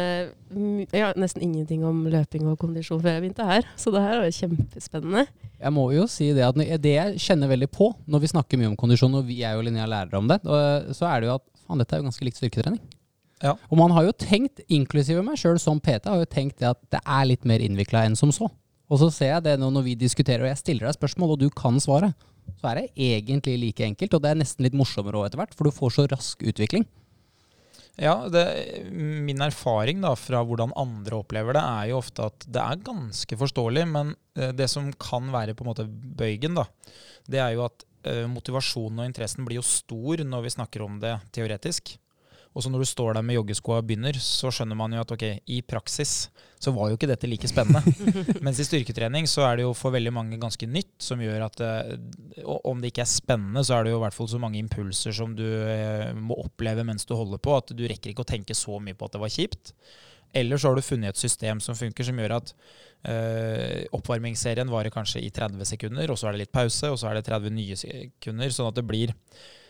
[0.93, 4.21] jeg har nesten ingenting om løping og kondisjon før jeg begynte her, så det her
[4.23, 5.25] var kjempespennende.
[5.57, 8.71] Jeg må jo si det at det jeg kjenner veldig på når vi snakker mye
[8.71, 11.35] om kondisjon, og vi er jo Linnea lærere om det, og så er det jo
[11.35, 12.79] at faen, dette er jo ganske likt styrketrening.
[13.43, 13.53] Ja.
[13.69, 16.79] Og man har jo tenkt, inklusive meg sjøl som PT, har jo tenkt det at
[16.93, 18.49] det er litt mer innvikla enn som så.
[18.87, 21.41] Og så ser jeg det nå når vi diskuterer, og jeg stiller deg spørsmål, og
[21.43, 22.15] du kan svaret,
[22.57, 25.57] så er det egentlig like enkelt, og det er nesten litt morsommere òg etter hvert,
[25.57, 26.87] for du får så rask utvikling.
[27.97, 28.43] Ja, det,
[28.93, 33.39] min erfaring da fra hvordan andre opplever det, er jo ofte at det er ganske
[33.41, 36.67] forståelig, men eh, det som kan være på en måte bøygen, da,
[37.27, 41.15] det er jo at motivasjonen og interessen blir jo stor når vi snakker om det
[41.35, 41.97] teoretisk.
[42.57, 45.11] Og så når du står der med joggeskoa og begynner, så skjønner man jo at
[45.13, 46.13] ok, i praksis
[46.57, 47.83] så var jo ikke dette like spennende.
[48.45, 51.61] Mens i styrketrening så er det jo for veldig mange ganske nytt, som gjør at
[51.61, 51.93] eh,
[52.57, 55.13] om det ikke er spennende, så er det jo i hvert fall så mange impulser
[55.13, 58.57] som du eh, må oppleve mens du holder på, at du rekker ikke å tenke
[58.57, 59.75] så mye på at det var kjipt.
[60.35, 62.53] Eller så har du funnet et system som funker, som gjør at
[63.09, 67.09] øh, oppvarmingsserien varer kanskje i 30 sekunder, og så er det litt pause, og så
[67.09, 69.15] er det 30 nye sekunder, sånn at det blir,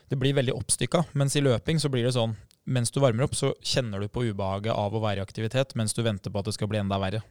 [0.09, 1.05] det blir veldig oppstykka.
[1.19, 2.35] Mens i løping så blir det sånn
[2.67, 5.95] mens du varmer opp, så kjenner du på ubehaget av å være i aktivitet, mens
[5.95, 7.21] du venter på at det skal bli enda verre.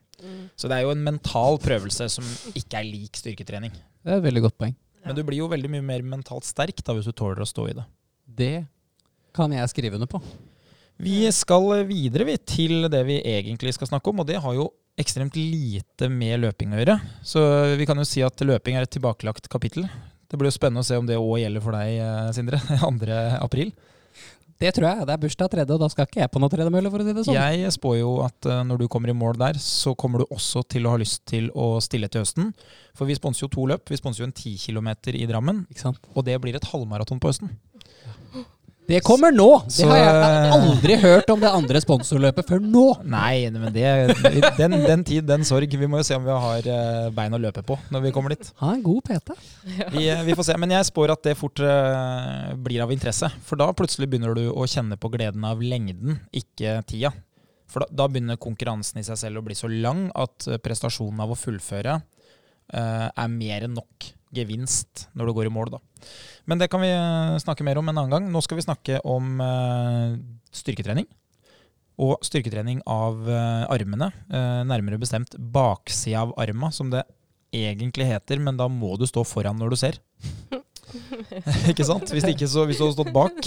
[0.57, 2.25] Så det er jo en mental prøvelse som
[2.57, 3.75] ikke er lik styrketrening.
[4.01, 4.73] Det er et veldig godt poeng.
[5.05, 7.69] Men du blir jo veldig mye mer mentalt sterk da, hvis du tåler å stå
[7.69, 7.85] i det.
[8.41, 8.55] Det
[9.37, 10.23] kan jeg skrive under på.
[10.97, 14.71] Vi skal videre vi, til det vi egentlig skal snakke om, og det har jo
[14.97, 16.97] ekstremt lite med løping å gjøre.
[17.21, 17.43] Så
[17.77, 19.85] vi kan jo si at løping er et tilbakelagt kapittel.
[20.27, 22.63] Det blir jo spennende å se om det òg gjelder for deg, eh, Sindre.
[22.81, 23.21] 2.
[23.45, 23.75] april.
[24.57, 25.05] Det tror jeg.
[25.05, 27.13] Det er bursdag tredje, og da skal ikke jeg på noe tredemølle, for å si
[27.13, 27.37] det sånn.
[27.37, 30.65] Jeg spår jo at eh, når du kommer i mål der, så kommer du også
[30.65, 32.55] til å ha lyst til å stille til høsten.
[32.97, 33.85] For vi sponser jo to løp.
[33.93, 35.67] Vi sponser jo en 10 km i Drammen,
[36.17, 37.53] og det blir et halvmaraton på høsten.
[38.87, 39.49] Det kommer nå!
[39.67, 42.85] Det Så- har jeg aldri hørt om det andre sponsorløpet før nå.
[43.03, 43.85] Nei, men det,
[44.61, 45.67] den, den tid, den sorg.
[45.75, 48.37] Vi må jo se om vi har eh, bein å løpe på når vi kommer
[48.37, 48.47] dit.
[48.63, 49.35] Er en god PT.
[49.91, 50.59] Vi, eh, vi får se.
[50.63, 53.31] Men jeg spår at det fort eh, blir av interesse.
[53.49, 57.11] For da plutselig begynner du å kjenne på gleden av lengden, ikke tida.
[57.67, 61.35] For da, da begynner konkurransen i seg selv å bli så lang at prestasjonen av
[61.35, 65.81] å fullføre uh, er mer enn nok gevinst når du går i mål, da.
[66.47, 68.27] Men det kan vi eh, snakke mer om en annen gang.
[68.31, 70.17] Nå skal vi snakke om eh,
[70.55, 71.09] styrketrening.
[72.03, 74.11] Og styrketrening av eh, armene,
[74.69, 77.07] nærmere bestemt baksida av arma, som det
[77.57, 80.01] egentlig heter, men da må du stå foran når du ser.
[81.71, 82.11] ikke sant?
[82.13, 83.39] Hvis, ikke så, hvis du hadde stått bak,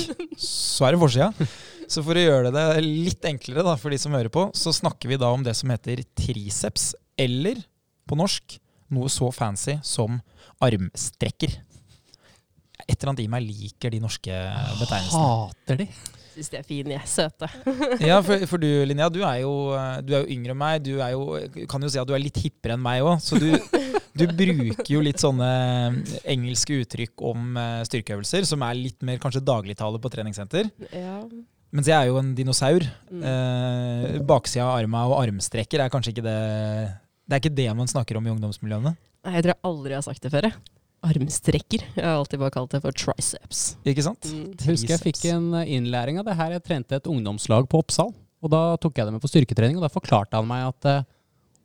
[0.42, 1.50] så er det forsida.
[1.90, 5.12] Så for å gjøre det litt enklere da, for de som hører på, så snakker
[5.12, 7.62] vi da om det som heter triceps, eller
[8.10, 8.58] på norsk
[8.94, 10.20] noe så fancy som
[10.64, 11.58] armstrekker.
[12.88, 14.40] et eller annet i meg liker de norske
[14.80, 15.26] betegnelsene.
[15.26, 15.90] Hater de.
[16.34, 17.10] Syns de er fine, jeg.
[17.10, 17.50] Søte.
[18.10, 19.54] Ja, for, for du Linnea, du er, jo,
[20.06, 20.82] du er jo yngre enn meg.
[20.86, 21.36] Du er jo,
[21.70, 23.20] kan jo si at du er litt hippere enn meg òg.
[23.24, 23.50] Så du,
[24.18, 25.50] du bruker jo litt sånne
[26.24, 30.72] engelske uttrykk om eh, styrkeøvelser, som er litt mer kanskje dagligtale på treningssenter.
[30.96, 31.20] Ja.
[31.76, 32.88] Mens jeg er jo en dinosaur.
[33.12, 33.26] Mm.
[33.34, 36.40] Eh, baksida av arma og armstrekker er kanskje ikke det
[37.30, 38.96] Det er ikke det man snakker om i ungdomsmiljøene.
[38.98, 40.48] Nei, Jeg tror jeg aldri har sagt det før.
[40.50, 40.56] jeg.
[41.06, 41.84] Armstrekker.
[41.96, 43.60] Jeg har alltid bare kalt det for triceps.
[43.88, 44.26] Ikke sant?
[44.26, 44.48] Mm.
[44.58, 46.56] Jeg husker jeg fikk en innlæring av det her.
[46.58, 48.12] Jeg trente et ungdomslag på Oppsal.
[48.44, 51.08] Og da tok jeg det med på styrketrening, og da forklarte han meg at eh,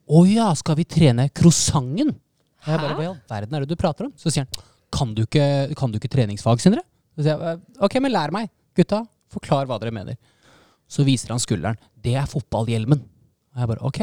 [0.04, 2.12] Å ja, skal vi trene croissanten?
[2.64, 2.94] Jeg bare?
[2.98, 4.12] Hva i all verden er det du prater om?
[4.20, 5.46] Så sier han kan du ikke,
[5.78, 6.84] kan du ikke treningsfag, Sindre?
[7.16, 9.00] Så sier jeg ok, men lær meg, gutta.
[9.32, 10.18] Forklar hva dere mener.
[10.90, 11.78] Så viser han skulderen.
[12.04, 13.00] Det er fotballhjelmen.
[13.54, 14.00] Og jeg bare ok.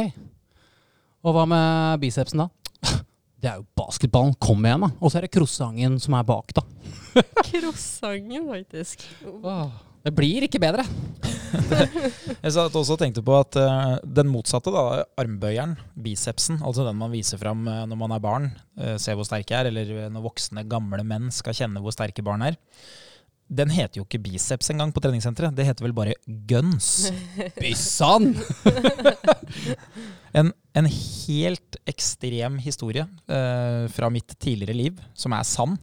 [1.22, 2.50] Og hva med bicepsen da?
[3.42, 4.36] Det er jo basketballen.
[4.42, 4.92] Kom igjen, da.
[5.02, 6.66] Og så er det krossangen som er bak, da.
[7.50, 9.08] krossangen, faktisk.
[10.02, 10.86] Det blir ikke bedre.
[12.44, 16.98] Jeg satt også og tenkte på at uh, den motsatte, da, armbøyeren, bicepsen, altså den
[16.98, 18.48] man viser fram uh, når man er barn,
[18.80, 22.26] uh, ser hvor sterk jeg er, eller når voksne, gamle menn skal kjenne hvor sterke
[22.26, 22.58] barn er,
[23.52, 25.56] den heter jo ikke biceps engang på treningssenteret.
[25.56, 26.16] Det heter vel bare
[26.48, 27.12] guns.
[27.62, 28.34] Byssan!
[30.32, 35.76] En, en helt ekstrem historie eh, fra mitt tidligere liv, som er sann.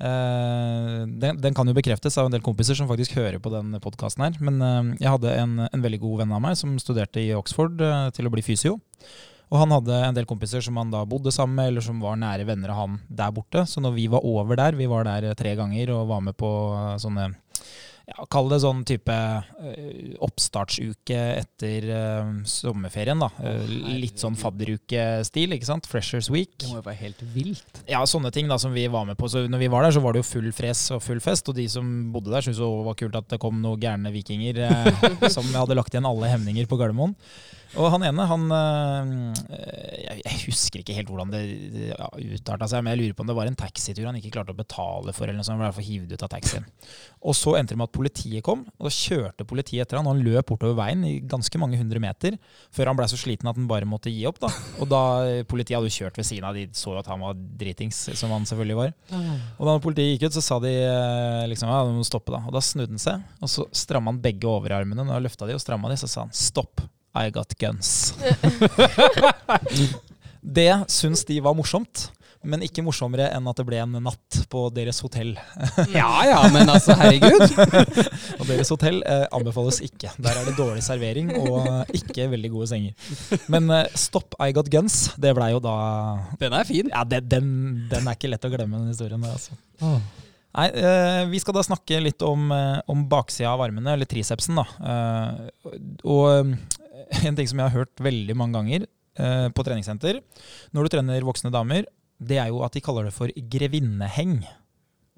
[0.00, 3.72] Eh, den, den kan jo bekreftes av en del kompiser som faktisk hører på den
[3.80, 4.36] podkasten her.
[4.44, 7.80] Men eh, jeg hadde en, en veldig god venn av meg som studerte i Oxford
[7.84, 8.76] eh, til å bli fysio.
[9.50, 12.18] Og han hadde en del kompiser som han da bodde sammen med, eller som var
[12.20, 13.64] nære venner av han der borte.
[13.66, 16.38] Så når vi var over der, vi var der eh, tre ganger og var med
[16.38, 17.32] på eh, sånne
[18.10, 23.28] ja, Kall det sånn type eh, oppstartsuke etter uh, sommerferien, da.
[23.44, 23.68] Eh,
[24.00, 25.86] litt sånn fadderuke-stil, ikke sant?
[25.90, 26.52] Freshers Week.
[26.58, 27.82] Det må jo være helt vilt.
[27.90, 29.30] Ja, sånne ting da som vi var med på.
[29.30, 31.52] Så når vi var der, så var det jo full fres og full fest.
[31.52, 34.64] Og de som bodde der, syntes det var kult at det kom noen gærne vikinger
[34.66, 37.14] eh, som hadde lagt igjen alle hemninger på Gardermoen.
[37.78, 41.42] Og han ene, han eh, Jeg, husker ikke helt hvordan det
[42.40, 44.58] utarta seg, men jeg lurer på om det var en taxitur han ikke klarte å
[44.58, 45.54] betale for, eller noe sånt.
[45.54, 46.66] Han ble i hvert fall hivet ut av taxien.
[47.20, 50.16] Og så endte det med at politiet kom, og da kjørte politiet etter han, og
[50.16, 52.38] han løp bortover veien i ganske mange hundre meter,
[52.74, 54.40] før han ble så sliten at han bare måtte gi opp.
[54.42, 54.50] da.
[54.80, 57.38] Og da eh, Politiet hadde jo kjørt ved siden av, de så at han var
[57.60, 58.94] dritings, som han selvfølgelig var.
[59.58, 62.42] Og da politiet gikk ut, så sa de eh, liksom ja, du må stoppe, da.
[62.46, 65.06] Og da snudde han seg, og så stramma han begge overarmene.
[65.06, 66.82] og løfta de og stramma de, så sa han stopp,
[67.16, 68.12] I got guns.
[70.40, 72.08] det syns de var morsomt.
[72.40, 75.34] Men ikke morsommere enn at det ble en natt på deres hotell.
[75.92, 77.42] Ja ja, men altså, herregud.
[78.40, 80.08] Og deres hotell eh, anbefales ikke.
[80.16, 82.96] Der er det dårlig servering og ikke veldig gode senger.
[83.52, 85.74] Men eh, stopp I got guns, det blei jo da
[86.40, 86.88] Den er fin.
[86.88, 87.52] Ja, det, den,
[87.92, 89.20] den er ikke lett å glemme, den historien.
[89.20, 89.52] der, Altså.
[90.56, 94.56] Nei, eh, Vi skal da snakke litt om, eh, om baksida av armene, eller tricepsen.
[94.56, 94.64] da.
[94.80, 95.76] Eh,
[96.08, 96.56] og eh,
[97.26, 100.20] en ting som jeg har hørt veldig mange ganger eh, på treningssenter
[100.74, 101.86] når du trener voksne damer,
[102.20, 104.40] det er jo at de kaller det for grevinneheng.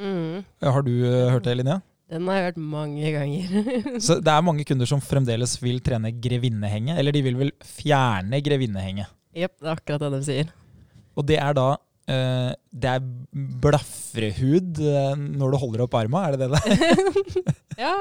[0.03, 0.45] Mm.
[0.62, 1.83] Har du eh, hørt det, Linnea?
[2.12, 3.53] Den har jeg hørt mange ganger.
[4.05, 8.42] Så det er mange kunder som fremdeles vil trene grevinnehenget, eller de vil vel fjerne
[8.45, 9.09] grevinnehenget.
[9.33, 10.53] Jepp, det er akkurat det de sier.
[11.16, 11.66] Og det er da
[12.09, 13.03] eh, Det er
[13.64, 17.57] blafrehud eh, når du holder opp arma, er det det det er?
[17.87, 17.95] Ja,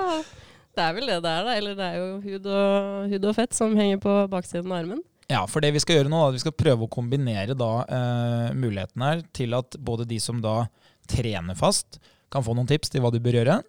[0.77, 1.55] det er vel det det er, da.
[1.60, 5.01] Eller det er jo hud og, hud og fett som henger på baksiden av armen.
[5.31, 7.71] Ja, for det vi skal gjøre nå, er at vi skal prøve å kombinere da
[7.88, 10.65] eh, muligheten her til at både de som da
[11.12, 13.60] trener fast, kan få noen tips til hva de bør gjøre,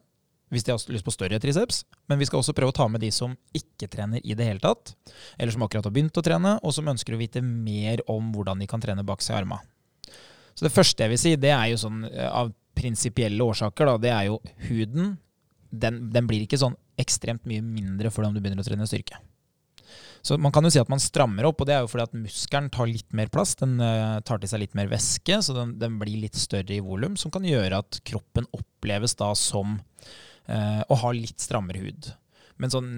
[0.53, 1.83] hvis de har lyst på større triceps.
[2.11, 4.63] Men vi skal også prøve å ta med de som ikke trener i det hele
[4.63, 4.95] tatt,
[5.39, 8.63] eller som akkurat har begynt å trene, og som ønsker å vite mer om hvordan
[8.63, 9.63] de kan trene bak seg i arma.
[10.53, 13.99] Så det første jeg vil si, det er jo sånn eh, av prinsipielle årsaker, da,
[14.03, 15.15] det er jo huden.
[15.73, 19.19] Den, den blir ikke sånn ekstremt mye mindre for deg du begynner å trene styrke.
[20.23, 22.15] Så man kan jo si at man strammer opp, og det er jo fordi at
[22.15, 23.57] muskelen tar litt mer plass.
[23.59, 26.83] Den eh, tar til seg litt mer væske, så den, den blir litt større i
[26.85, 29.81] volum, som kan gjøre at kroppen oppleves da som
[30.47, 32.13] eh, å ha litt strammere hud.
[32.63, 32.91] Men sånn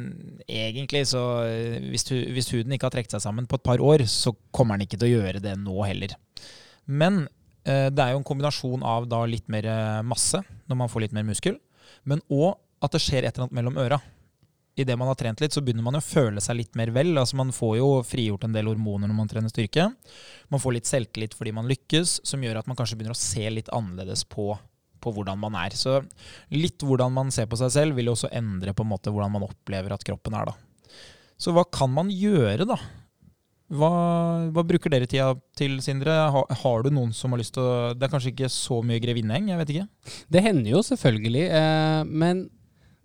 [0.44, 4.04] egentlig, så eh, hvis, hvis huden ikke har trukket seg sammen på et par år,
[4.10, 6.12] så kommer den ikke til å gjøre det nå heller.
[6.84, 7.22] Men
[7.64, 11.06] eh, det er jo en kombinasjon av da litt mer eh, masse, når man får
[11.06, 11.56] litt mer muskel,
[12.04, 14.00] men òg at det skjer et eller annet mellom øra
[14.74, 17.12] idet man har trent litt, så begynner man å føle seg litt mer vel.
[17.18, 19.86] Altså Man får jo frigjort en del hormoner når man trener styrke.
[20.52, 23.46] Man får litt selvtillit fordi man lykkes, som gjør at man kanskje begynner å se
[23.52, 24.50] litt annerledes på,
[25.00, 25.76] på hvordan man er.
[25.78, 26.00] Så
[26.54, 29.36] litt hvordan man ser på seg selv, vil jo også endre på en måte hvordan
[29.36, 30.50] man opplever at kroppen er.
[30.50, 30.98] da.
[31.38, 32.78] Så hva kan man gjøre, da?
[33.74, 33.88] Hva,
[34.54, 36.12] hva bruker dere tida til, Sindre?
[36.34, 39.00] Har, har du noen som har lyst til å Det er kanskje ikke så mye
[39.02, 39.86] grevinneheng, jeg vet ikke.
[40.34, 42.44] Det hender jo selvfølgelig, eh, men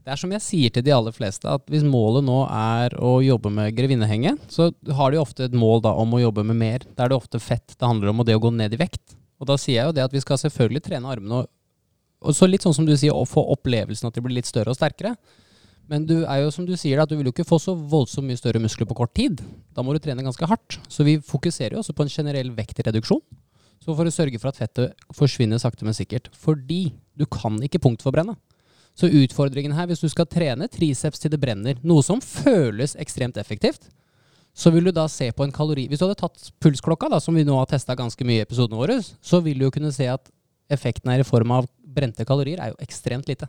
[0.06, 3.18] det er som jeg sier til de aller fleste, at hvis målet nå er å
[3.22, 6.86] jobbe med grevinnehenge, så har de ofte et mål da om å jobbe med mer.
[6.96, 9.18] Da er det ofte fett det handler om, og det å gå ned i vekt.
[9.40, 11.52] Og da sier jeg jo det at vi skal selvfølgelig trene armene, og,
[12.24, 14.74] og så litt sånn som du sier, å få opplevelsen at de blir litt større
[14.74, 15.14] og sterkere.
[15.90, 18.28] Men du er jo som du sier, at du vil jo ikke få så voldsomt
[18.30, 19.42] mye større muskler på kort tid.
[19.74, 20.78] Da må du trene ganske hardt.
[20.92, 23.24] Så vi fokuserer jo også på en generell vektreduksjon.
[23.80, 26.30] Så for å sørge for at fettet forsvinner sakte, men sikkert.
[26.38, 28.36] Fordi du kan ikke punktforbrenne.
[29.00, 33.40] Så utfordringen her, hvis du skal trene triceps til det brenner, noe som føles ekstremt
[33.40, 33.88] effektivt,
[34.52, 37.38] så vil du da se på en kalori Hvis du hadde tatt pulsklokka, da, som
[37.38, 40.10] vi nå har testa ganske mye i episodene våre, så vil du jo kunne se
[40.12, 40.28] at
[40.74, 43.48] effekten her i form av brente kalorier er jo ekstremt lite.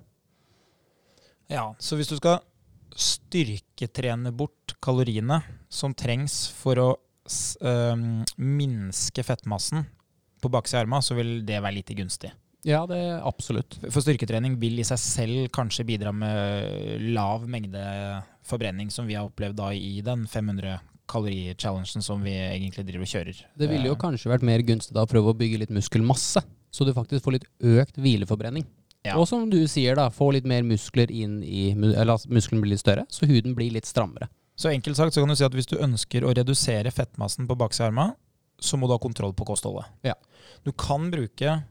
[1.51, 2.39] Ja, Så hvis du skal
[2.95, 5.41] styrketrene bort kaloriene
[5.73, 8.05] som trengs for å øh,
[8.39, 9.89] minske fettmassen
[10.41, 12.31] på baksida av arma, så vil det være lite gunstig.
[12.67, 13.79] Ja, det er absolutt.
[13.89, 17.83] For styrketrening vil i seg selv kanskje bidra med lav mengde
[18.47, 20.79] forbrenning, som vi har opplevd da i den 500
[21.11, 23.41] kalori-challengen som vi egentlig driver og kjører.
[23.59, 26.43] Det ville jo Eh, kanskje vært mer gunstig da å prøve å bygge litt muskelmasse,
[26.71, 28.67] så du faktisk får litt økt hvileforbrenning.
[29.03, 29.17] Ja.
[29.17, 32.75] Og som du sier, da, få litt mer muskler inn i Eller at muskelen blir
[32.75, 34.29] litt større, så huden blir litt strammere.
[34.61, 37.57] Så enkelt sagt så kan du si at hvis du ønsker å redusere fettmassen på
[37.57, 38.15] baksida av arma,
[38.61, 39.89] så må du ha kontroll på kostholdet.
[40.05, 40.13] Ja.
[40.65, 41.63] Du kan bruke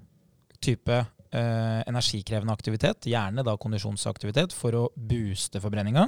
[0.63, 6.07] type eh, energikrevende aktivitet, gjerne da kondisjonsaktivitet, for å booste forbrenninga.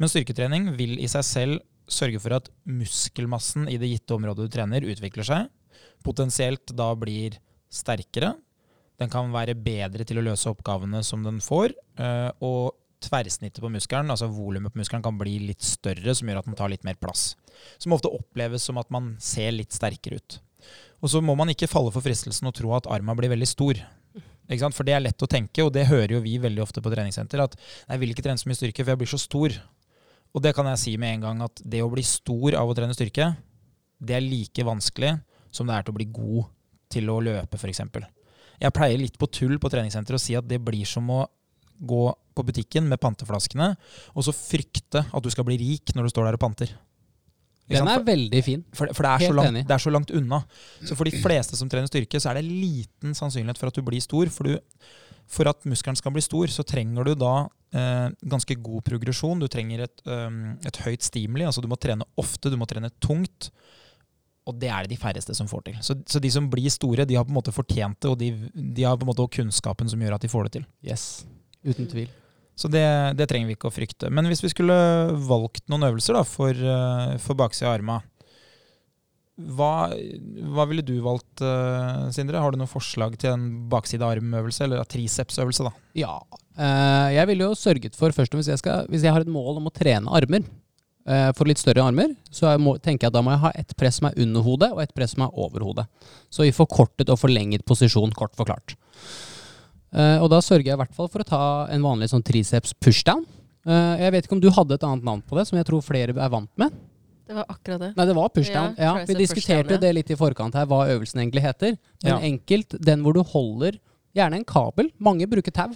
[0.00, 4.54] Men styrketrening vil i seg selv sørge for at muskelmassen i det gitte området du
[4.54, 5.50] trener, utvikler seg.
[6.04, 7.36] Potensielt da blir
[7.72, 8.34] sterkere.
[9.00, 11.74] Den kan være bedre til å løse oppgavene som den får.
[11.98, 16.40] eh, og tverrsnittet på muskelen, altså volumet på muskelen, kan bli litt større, som gjør
[16.40, 17.34] at den tar litt mer plass.
[17.78, 20.38] Som ofte oppleves som at man ser litt sterkere ut.
[21.04, 23.80] Og så må man ikke falle for fristelsen og tro at arma blir veldig stor.
[24.44, 27.40] For det er lett å tenke, og det hører jo vi veldig ofte på treningssenter,
[27.44, 29.54] at jeg vil ikke trene så mye styrke, for jeg blir så stor.
[30.34, 32.74] Og det kan jeg si med en gang, at det å bli stor av å
[32.76, 33.30] trene styrke,
[34.04, 35.14] det er like vanskelig
[35.54, 36.50] som det er til å bli god
[36.92, 37.84] til å løpe, f.eks.
[38.60, 41.24] Jeg pleier litt på tull på treningssenteret å si at det blir som å
[41.74, 43.72] gå på butikken med panteflaskene,
[44.14, 46.74] og så frykte at du skal bli rik når du står der og panter.
[47.70, 48.62] Den er veldig fin.
[48.76, 49.64] For, for det, er så Helt langt, enig.
[49.68, 50.42] det er så langt unna.
[50.84, 53.84] Så for de fleste som trener styrke, så er det liten sannsynlighet for at du
[53.86, 54.28] blir stor.
[54.32, 54.90] For, du,
[55.30, 57.32] for at muskelen skal bli stor, så trenger du da
[57.72, 59.40] eh, ganske god progresjon.
[59.40, 61.46] Du trenger et, um, et høyt stimuli.
[61.48, 63.48] altså Du må trene ofte, du må trene tungt.
[64.44, 65.78] Og det er det de færreste som får til.
[65.80, 68.28] Så, så de som blir store, de har på en måte fortjent det, og de,
[68.52, 70.68] de har på en måte kunnskapen som gjør at de får det til.
[70.84, 71.24] Yes.
[71.64, 72.12] Uten tvil.
[72.54, 72.84] Så det,
[73.18, 74.10] det trenger vi ikke å frykte.
[74.14, 74.74] Men hvis vi skulle
[75.26, 78.00] valgt noen øvelser da, for, eh, for baksida av arma,
[79.34, 79.90] hva,
[80.54, 82.38] hva ville du valgt, eh, Sindre?
[82.38, 85.66] Har du noen forslag til en bakside armøvelse, eller tricepsøvelse?
[85.66, 85.74] da?
[85.98, 86.20] Ja.
[86.54, 89.58] eh, jeg ville jo sørget for først hvis jeg, skal, hvis jeg har et mål
[89.58, 90.46] om å trene armer,
[91.36, 93.98] for litt større armer, så må, tenker jeg at da må jeg ha et press
[93.98, 95.84] som er under hodet, og et press som er over hodet.
[96.32, 98.72] Så i forkortet og forlenget posisjon, kort forklart.
[99.94, 102.74] Eh, og da sørger jeg i hvert fall for å ta en vanlig sånn triceps
[102.82, 103.22] pushdown.
[103.64, 105.84] Eh, jeg vet ikke om du hadde et annet navn på det, som jeg tror
[105.86, 106.74] flere er vant med.
[107.24, 107.92] Det var akkurat det.
[107.96, 108.74] Nei, det var pushdown.
[108.76, 109.80] Ja, Ja, vi diskuterte pushdown, ja.
[109.86, 111.78] det litt i forkant her, hva øvelsen egentlig heter.
[112.02, 112.18] Men Ja.
[112.20, 113.78] enkelt, den hvor du holder
[114.14, 114.90] gjerne en kabel.
[114.98, 115.72] Mange bruker tau.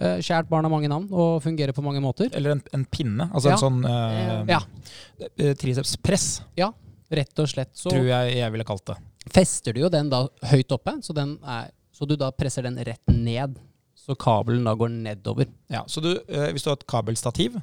[0.00, 2.30] Skjært Kjært barn har mange navn og fungerer på mange måter.
[2.32, 3.30] Eller en, en pinne?
[3.34, 3.56] Altså Ja.
[3.56, 4.60] en sånn uh, Ja.
[5.54, 6.42] tricepspress.
[6.56, 6.72] Ja,
[7.10, 7.72] Rett og slett.
[7.74, 8.96] Så tror jeg jeg ville kalt det.
[9.34, 12.78] fester du jo den da høyt oppe, så, den er, så du da presser den
[12.86, 13.58] rett ned.
[14.00, 15.46] Så kabelen da går nedover.
[15.68, 17.58] Ja, så du, eh, Hvis du har et kabelstativ,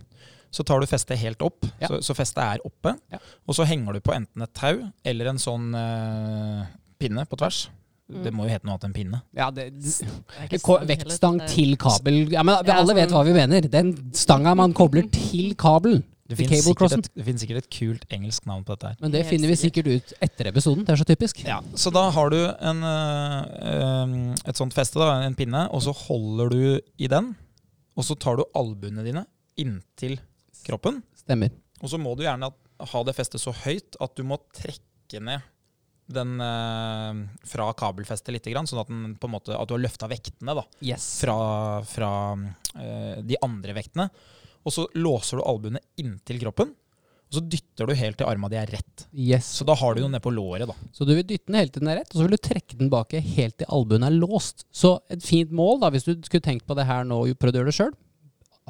[0.54, 1.66] så tar du festet helt opp.
[1.82, 1.90] Ja.
[1.90, 2.94] Så, så festet er oppe.
[3.12, 3.18] Ja.
[3.50, 6.62] Og så henger du på enten et tau eller en sånn eh,
[7.02, 7.66] pinne på tvers.
[8.08, 8.22] Mm.
[8.24, 9.18] Det må jo hete noe annet enn pinne.
[9.36, 12.22] Ja, det, Det Vektstang til kabel.
[12.32, 13.68] Ja, men Ja, Alle vet sånn- hva vi mener.
[13.68, 16.06] Den stanga man kobler til kabelen.
[16.28, 18.98] Det finnes, sikkert et, det finnes sikkert et kult engelsk navn på dette her.
[19.00, 19.88] Men det Helt finner vi sikkert.
[19.88, 20.84] ut etter episoden.
[20.84, 21.40] Det er så typisk.
[21.48, 25.94] Ja, Så da har du en, eh, et sånt feste, da, en pinne, og så
[25.96, 27.34] holder du i den.
[27.98, 29.24] Og så tar du albuene dine
[29.58, 30.20] inntil
[30.68, 31.02] kroppen.
[31.18, 31.50] Stemmer.
[31.82, 32.52] Og så må du gjerne
[32.92, 35.42] ha det festet så høyt at du må trekke ned
[36.08, 37.18] den eh,
[37.50, 40.54] fra kabelfestet litt, grann, sånn at, den, på en måte, at du har løfta vektene
[40.56, 41.08] da, Yes.
[41.24, 41.36] fra,
[41.84, 42.12] fra
[42.80, 44.06] eh, de andre vektene.
[44.68, 46.74] Og så låser du albuene inntil kroppen,
[47.28, 49.06] og så dytter du helt til arma di er rett.
[49.16, 49.48] yes.
[49.60, 50.68] Så da har du noe ned på låret.
[50.68, 50.76] da.
[50.96, 52.78] Så du vil dytte den helt til den er rett, og så vil du trekke
[52.80, 54.66] den bak helt til albuen er låst.
[54.72, 57.56] Så et fint mål, da, hvis du skulle tenkt på det her nå og prøvd
[57.58, 57.96] å gjøre det sjøl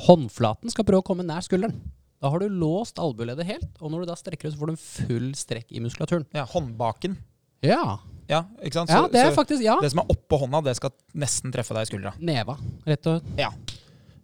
[0.08, 1.74] Håndflaten skal prøve å komme nær skulderen.
[2.22, 4.74] Da har du låst albueleddet helt, og når du da strekker ut, så får du
[4.74, 6.26] en full strekk i muskulaturen.
[6.38, 7.18] Ja, håndbaken.
[7.66, 8.90] Ja, Ja, ikke sant?
[8.92, 9.78] ja det er så faktisk Ja.
[9.82, 12.12] det som er oppå hånda, det skal nesten treffe deg i skuldra.
[12.20, 13.24] Neva, rett og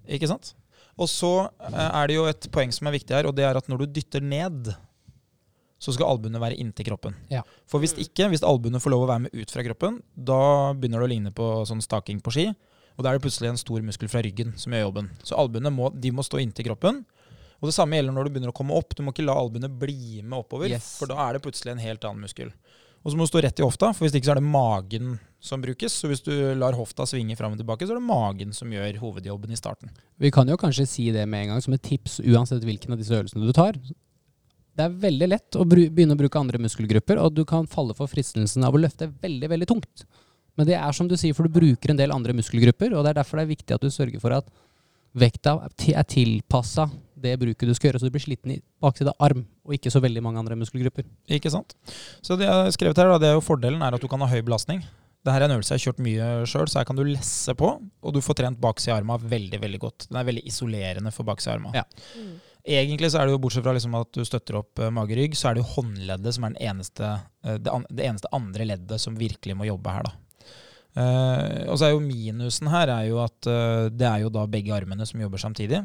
[0.09, 0.53] Ikke sant?
[0.99, 1.29] Og så
[1.69, 3.83] eh, er det jo et poeng som er viktig her, og det er at når
[3.83, 4.73] du dytter ned,
[5.83, 7.15] så skal albuene være inntil kroppen.
[7.33, 7.41] Ja.
[7.67, 10.37] For hvis ikke, hvis albuene får lov å være med ut fra kroppen, da
[10.77, 12.45] begynner det å ligne på sånn staking på ski.
[12.93, 15.09] Og da er det plutselig en stor muskel fra ryggen som gjør jobben.
[15.25, 17.01] Så albuene må, de må stå inntil kroppen.
[17.59, 18.93] Og det samme gjelder når du begynner å komme opp.
[18.95, 20.93] Du må ikke la albuene bli med oppover, Yes.
[20.99, 22.53] for da er det plutselig en helt annen muskel.
[23.03, 25.15] Og så må du stå rett i hofta, for hvis ikke så er det magen
[25.43, 25.95] som brukes.
[25.99, 29.01] Så hvis du lar hofta svinge fram og tilbake, så er det magen som gjør
[29.01, 29.91] hovedjobben i starten.
[30.21, 33.01] Vi kan jo kanskje si det med en gang som et tips, uansett hvilken av
[33.01, 33.77] disse øvelsene du tar.
[34.73, 38.09] Det er veldig lett å begynne å bruke andre muskelgrupper, og du kan falle for
[38.09, 40.07] fristelsen av å løfte veldig, veldig tungt.
[40.57, 43.13] Men det er som du sier, for du bruker en del andre muskelgrupper, og det
[43.13, 44.49] er derfor det er viktig at du sørger for at
[45.13, 45.59] vekta
[45.93, 46.87] er tilpassa
[47.23, 49.91] det bruket du skal gjøre, så du blir sliten i bakside av arm, og ikke
[49.93, 51.05] så veldig mange andre muskelgrupper.
[51.37, 51.75] Ikke sant?
[52.25, 54.21] Så det jeg har skrevet her, da, det er jo fordelen er at du kan
[54.23, 54.81] ha høy belastning.
[55.23, 57.69] Dette er en øvelse jeg har kjørt mye sjøl, så her kan du lesse på,
[57.79, 60.07] og du får trent baksida av arma veldig veldig godt.
[60.09, 61.71] Den er veldig isolerende for baksida av arma.
[61.77, 61.85] Ja.
[62.19, 62.33] Mm.
[62.73, 65.49] Egentlig så er det jo, bortsett fra liksom at du støtter opp uh, mage-rygg, så
[65.49, 69.03] er det jo håndleddet som er den eneste, uh, det, an det eneste andre leddet
[69.03, 70.19] som virkelig må jobbe her, da.
[70.93, 74.43] Uh, og så er jo minusen her er jo at eh, det er jo da
[74.45, 75.79] begge armene som jobber samtidig.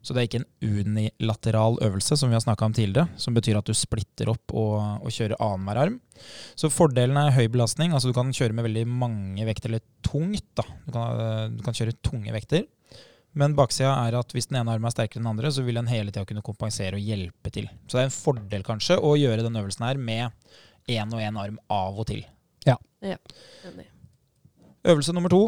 [0.00, 3.58] Så det er ikke en unilateral øvelse, som vi har snakka om tidligere, som betyr
[3.60, 5.98] at du splitter opp og, og kjører annenhver arm.
[6.56, 7.92] Så fordelen er høy belastning.
[7.92, 10.46] altså Du kan kjøre med veldig mange vekter, eller tungt.
[10.56, 10.64] da.
[10.86, 12.64] Du kan, eh, du kan kjøre tunge vekter.
[13.36, 15.78] Men baksida er at hvis den ene armen er sterkere enn den andre, så vil
[15.78, 17.68] den hele tida kunne kompensere og hjelpe til.
[17.86, 20.32] Så det er en fordel kanskje å gjøre den øvelsen her med
[20.90, 22.24] én og én arm av og til.
[23.68, 23.86] Enig.
[24.90, 25.44] Øvelse nummer to,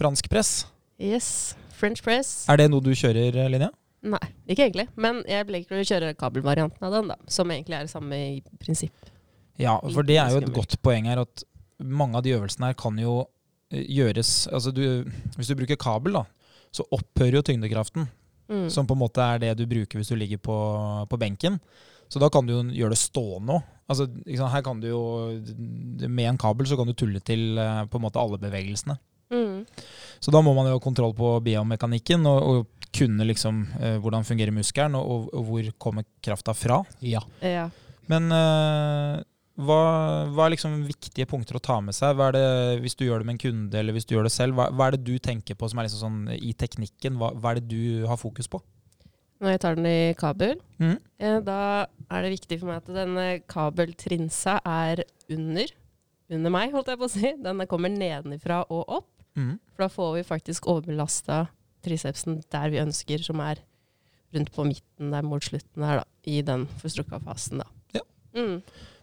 [0.00, 0.64] fransk press.
[0.98, 1.54] Yes.
[1.76, 2.30] French press.
[2.50, 3.70] Er det noe du kjører, Linja?
[4.06, 4.86] Nei, ikke egentlig.
[5.00, 7.16] Men jeg liker å kjøre kabelvarianten av den, da.
[7.32, 9.12] Som egentlig er det samme i prinsipp.
[9.60, 11.44] Ja, for det er jo et godt poeng her at
[11.80, 13.18] mange av de øvelsene her kan jo
[13.72, 14.84] eh, gjøres Altså du,
[15.36, 16.24] hvis du bruker kabel, da,
[16.74, 18.08] så opphører jo tyngdekraften.
[18.46, 18.68] Mm.
[18.70, 20.56] Som på en måte er det du bruker hvis du ligger på,
[21.10, 21.58] på benken.
[22.12, 23.72] Så da kan du jo gjøre det stående òg.
[23.86, 24.08] Altså,
[24.50, 25.00] her kan du jo
[26.10, 28.98] Med en kabel så kan du tulle til eh, på en måte alle bevegelsene.
[30.20, 34.24] Så da må man jo ha kontroll på biomekanikken og, og kunne liksom eh, hvordan
[34.26, 36.82] fungerer muskelen, og, og, og hvor kommer krafta fra.
[37.04, 37.22] Ja.
[37.44, 37.68] Ja.
[38.10, 39.24] Men eh,
[39.56, 39.80] hva,
[40.32, 42.16] hva er liksom viktige punkter å ta med seg?
[42.16, 42.46] Hva er det,
[42.84, 44.88] hvis du gjør det med en kunde, eller hvis du gjør det selv, hva, hva
[44.88, 47.16] er det du tenker på som er liksom sånn i teknikken?
[47.20, 48.60] Hva, hva er det du har fokus på?
[49.40, 50.94] Når jeg tar den i kabel, mm.
[51.20, 51.58] eh, da
[52.08, 55.74] er det viktig for meg at denne kabeltrinsa er under.
[56.32, 57.32] Under meg, holdt jeg på å si.
[57.44, 59.10] Den kommer nedenifra og opp.
[59.36, 59.58] Mhm.
[59.74, 61.46] For da får vi faktisk overbelasta
[61.84, 63.60] tricepsen der vi ønsker, som er
[64.34, 66.04] rundt på midten der mot slutten her, da.
[66.26, 67.68] I den forstrukka fasen, da.
[67.94, 68.04] Ja.
[68.34, 68.60] Mm.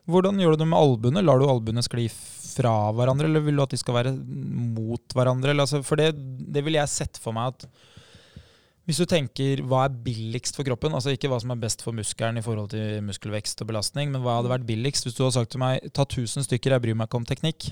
[0.09, 1.23] Hvordan gjør du det med albuene?
[1.23, 5.53] Lar du albuene skli fra hverandre, eller vil du at de skal være mot hverandre?
[5.53, 7.67] Eller, altså, for det, det ville jeg sett for meg at
[8.83, 11.95] hvis du tenker hva er billigst for kroppen, altså ikke hva som er best for
[11.95, 15.07] muskelen i forhold til muskelvekst og belastning, men hva hadde vært billigst?
[15.07, 17.69] Hvis du hadde sagt til meg ta 1000 stykker, jeg bryr meg ikke om teknikk,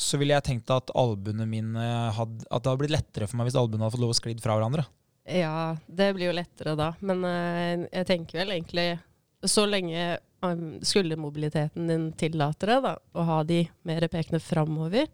[0.00, 1.84] så ville jeg tenkt at albuene mine
[2.16, 4.42] hadde, at det hadde blitt lettere for meg hvis albuene hadde fått lov å sklidd
[4.42, 4.86] fra hverandre.
[5.30, 6.92] Ja, det blir jo lettere da.
[7.04, 8.88] Men uh, jeg tenker vel egentlig
[9.46, 15.06] så lenge um, skuldermobiliteten din tillater det, da, å ha de mer pekende framover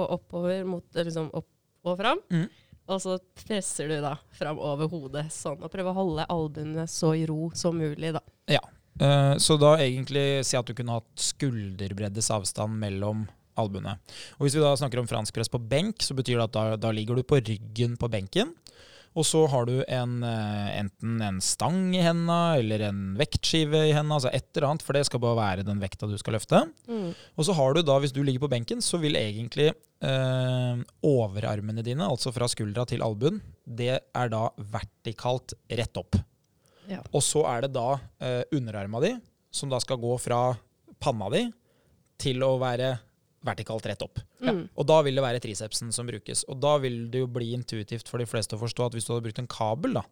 [0.00, 2.20] og oppover mot eh, liksom opp og fram.
[2.32, 2.48] mm.
[2.90, 7.12] Og så presser du da fram over hodet sånn, og prøver å holde albuene så
[7.14, 8.22] i ro som mulig, da.
[8.50, 13.28] Eh, Så da egentlig si at du kunne hatt skulderbreddes avstand mellom
[13.60, 13.96] albuene.
[14.38, 16.64] Og hvis vi da snakker om fransk press på benk, så betyr det at da,
[16.88, 18.54] da ligger du på ryggen på benken.
[19.18, 23.94] Og så har du en, eh, enten en stang i henda eller en vektskive i
[23.94, 26.62] henda, altså et eller annet, for det skal bare være den vekta du skal løfte.
[27.34, 31.82] Og så har du da, hvis du ligger på benken, så vil egentlig eh, overarmene
[31.82, 36.20] dine, altså fra skuldra til albuen, det er da vertikalt rett opp.
[36.90, 37.02] Ja.
[37.10, 39.16] Og så er det da eh, underarma di,
[39.50, 40.54] som da skal gå fra
[41.02, 41.48] panna di
[42.20, 42.94] til å være
[43.46, 44.20] vertikalt rett opp.
[44.44, 44.52] Ja.
[44.76, 46.44] Og da vil det være tricepsen som brukes.
[46.50, 49.14] Og da vil det jo bli intuitivt for de fleste å forstå at hvis du
[49.14, 50.04] hadde brukt en kabel, da,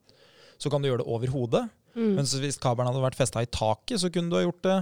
[0.59, 1.67] så kan du gjøre det over hodet.
[1.99, 2.15] Mm.
[2.21, 4.79] Mens hvis kabelen hadde vært festa i taket, så kunne du ha gjort det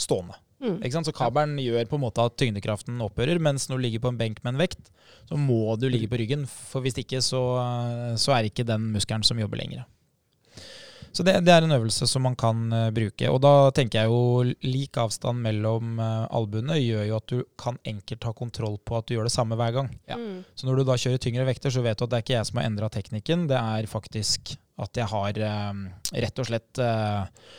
[0.00, 0.38] stående.
[0.62, 0.76] Mm.
[0.78, 1.08] Ikke sant?
[1.10, 4.20] Så kabelen gjør på en måte at tyngdekraften opphører, mens når du ligger på en
[4.20, 4.92] benk med en vekt,
[5.28, 6.46] så må du ligge på ryggen.
[6.46, 7.42] For hvis ikke, så,
[8.20, 9.84] så er ikke den muskelen som jobber lenger.
[11.12, 13.28] Så det, det er en øvelse som man kan eh, bruke.
[13.28, 17.76] Og da tenker jeg jo lik avstand mellom uh, albuene gjør jo at du kan
[17.88, 19.90] enkelt ha kontroll på at du gjør det samme hver gang.
[20.08, 20.16] Ja.
[20.16, 20.40] Mm.
[20.56, 22.48] Så når du da kjører tyngre vekter, så vet du at det er ikke jeg
[22.48, 25.80] som har endra teknikken, det er faktisk At jeg har eh,
[26.24, 27.50] rett og slett eh,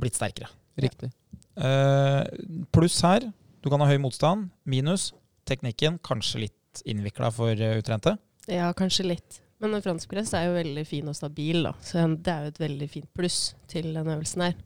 [0.00, 0.48] blitt sterkere.
[0.80, 1.10] Riktig.
[1.52, 2.24] Uh,
[2.72, 3.26] pluss her,
[3.62, 4.48] du kan ha høy motstand.
[4.64, 5.10] Minus,
[5.46, 8.16] teknikken kanskje litt innvikla for eh, utrente.
[8.50, 9.42] Ja, kanskje litt.
[9.62, 11.70] Men en fransk press er jo veldig fin og stabil, da.
[11.86, 13.38] Så det er jo et veldig fint pluss
[13.70, 14.58] til den øvelsen her.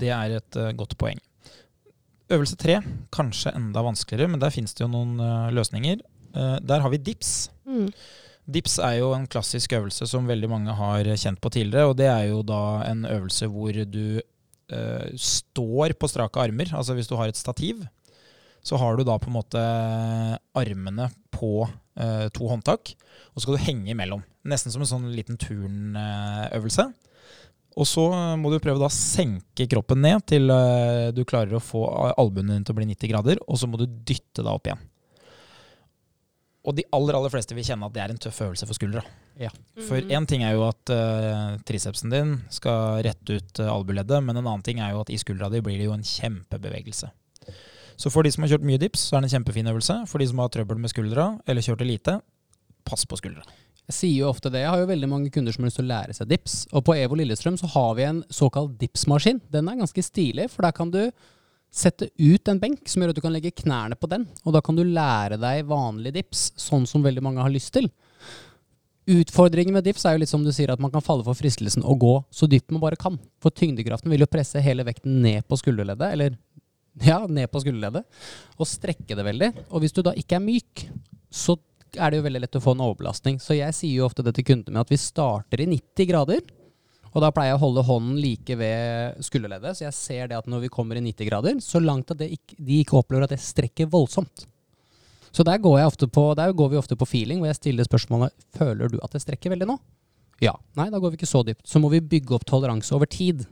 [0.00, 1.20] Det er et uh, godt poeng.
[2.32, 2.78] Øvelse tre,
[3.12, 6.00] kanskje enda vanskeligere, men der finnes det jo noen uh, løsninger.
[6.32, 7.50] Uh, der har vi dips.
[7.68, 7.90] Mm.
[8.56, 11.92] Dips er jo en klassisk øvelse som veldig mange har kjent på tidligere.
[11.92, 14.20] Og det er jo da en øvelse hvor du
[15.20, 16.70] står på strake armer.
[16.72, 17.82] Altså hvis du har et stativ,
[18.62, 19.62] så har du da på en måte
[20.58, 21.64] armene på
[21.98, 22.94] eh, to håndtak,
[23.32, 24.22] og så skal du henge imellom.
[24.48, 26.88] Nesten som en sånn liten turnøvelse.
[27.72, 28.04] Og så
[28.36, 31.86] må du prøve å senke kroppen ned til eh, du klarer å få
[32.20, 34.82] albuene dine til å bli 90 grader, og så må du dytte deg opp igjen.
[36.62, 39.02] Og de aller aller fleste vil kjenne at det er en tøff øvelse for skuldra.
[39.88, 40.12] For Mm.
[40.14, 44.46] én ting er jo at uh, tricepsen din skal rette ut uh, albueleddet, men en
[44.46, 47.10] annen ting er jo at i skuldra di blir det jo en kjempebevegelse.
[48.02, 50.00] Så for de som har kjørt mye dips, så er det en kjempefin øvelse.
[50.10, 52.16] For de som har trøbbel med skuldra, eller kjørte lite,
[52.88, 53.44] pass på skuldra.
[53.86, 54.64] Jeg sier jo ofte det.
[54.64, 56.56] Jeg har jo veldig mange kunder som har lyst til å lære seg dips.
[56.74, 59.42] Og på Evo Lillestrøm så har vi en såkalt dipsmaskin.
[59.54, 61.04] Den er ganske stilig, for der kan du
[61.72, 64.26] sette ut en benk som gjør at du kan legge knærne på den.
[64.42, 67.86] Og da kan du lære deg vanlig dips, sånn som veldig mange har lyst til.
[69.12, 71.82] Utfordringen med dips er jo litt som du sier, at man kan falle for fristelsen
[71.82, 73.16] å gå så dypt man bare kan.
[73.42, 76.36] For tyngdekraften vil jo presse hele vekten ned på skulderleddet, eller
[77.10, 78.06] ja, ned på skulderleddet,
[78.58, 79.50] og strekke det veldig.
[79.70, 80.86] Og hvis du da ikke er myk,
[81.32, 81.56] så
[81.92, 83.38] er det jo veldig lett å få en overbelastning.
[83.40, 86.44] Så jeg sier jo ofte det til kundene med at vi starter i 90 grader.
[87.12, 90.48] Og da pleier jeg å holde hånden like ved skulderleddet, så jeg ser det at
[90.48, 93.42] når vi kommer i 90 grader, så langt at ikke, de ikke opplever at det
[93.44, 94.46] strekker voldsomt.
[95.32, 95.80] Så der går,
[96.12, 99.22] på, der går vi ofte på feeling, hvor jeg stiller spørsmålet føler du at det
[99.24, 99.76] strekker veldig nå.
[100.44, 100.56] Ja.
[100.76, 101.64] Nei, da går vi ikke så dypt.
[101.68, 103.44] Så må vi bygge opp toleranse over tid.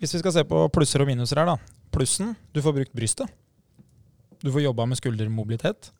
[0.00, 1.75] Hvis vi skal se på plusser og minuser her, da.
[1.96, 3.30] Plussen, du får brukt brystet.
[4.42, 5.90] Du får jobba med skuldermobilitet.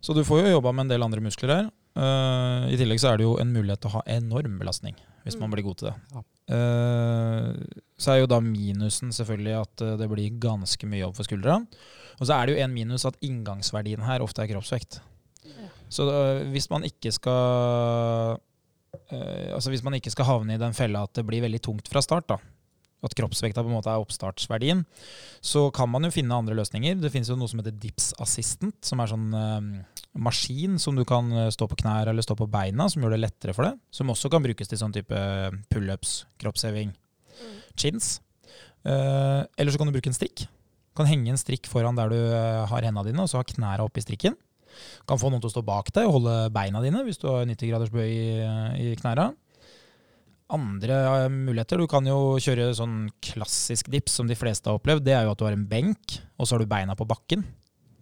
[0.00, 1.68] Så du får jo jobba med en del andre muskler her.
[1.98, 5.36] Uh, I tillegg så er det jo en mulighet til å ha enorm belastning, hvis
[5.38, 5.54] man Mm.
[5.54, 5.96] blir god til det.
[6.14, 6.22] Ja.
[6.54, 11.26] Uh, så er jo da minusen selvfølgelig at eh, det blir ganske mye jobb for
[11.26, 11.56] skuldra.
[12.20, 15.00] Og så er det jo en minus at inngangsverdien her ofte er kroppsvekt.
[15.44, 15.68] Ja.
[15.90, 18.38] Så uh, hvis man ikke skal
[19.12, 22.00] Altså hvis man ikke skal havne i den fella at det blir veldig tungt fra
[22.00, 22.38] start, da,
[23.04, 24.82] at kroppsvekta på en måte er oppstartsverdien,
[25.44, 26.98] så kan man jo finne andre løsninger.
[26.98, 29.68] Det finnes jo noe som heter Dips Assistant, som er sånn eh,
[30.18, 33.22] maskin som du kan eh, stå på knær eller stå på beina, som gjør det
[33.22, 33.76] lettere for det.
[33.94, 35.22] Som også kan brukes til sånn type
[35.70, 36.92] pullups, kroppsheving,
[37.78, 38.18] chins.
[38.82, 40.48] Eh, eller så kan du bruke en strikk.
[40.48, 43.46] Du kan henge en strikk foran der du eh, har hendene dine, og så ha
[43.46, 44.34] knæra oppi strikken.
[44.34, 47.26] Du kan få noen til å stå bak deg og holde beina dine hvis du
[47.30, 49.32] har 90 graders bøy i, i knæra
[50.48, 51.80] andre muligheter.
[51.80, 55.04] Du kan jo kjøre sånn klassisk dips som de fleste har opplevd.
[55.06, 57.44] Det er jo at du har en benk, og så har du beina på bakken.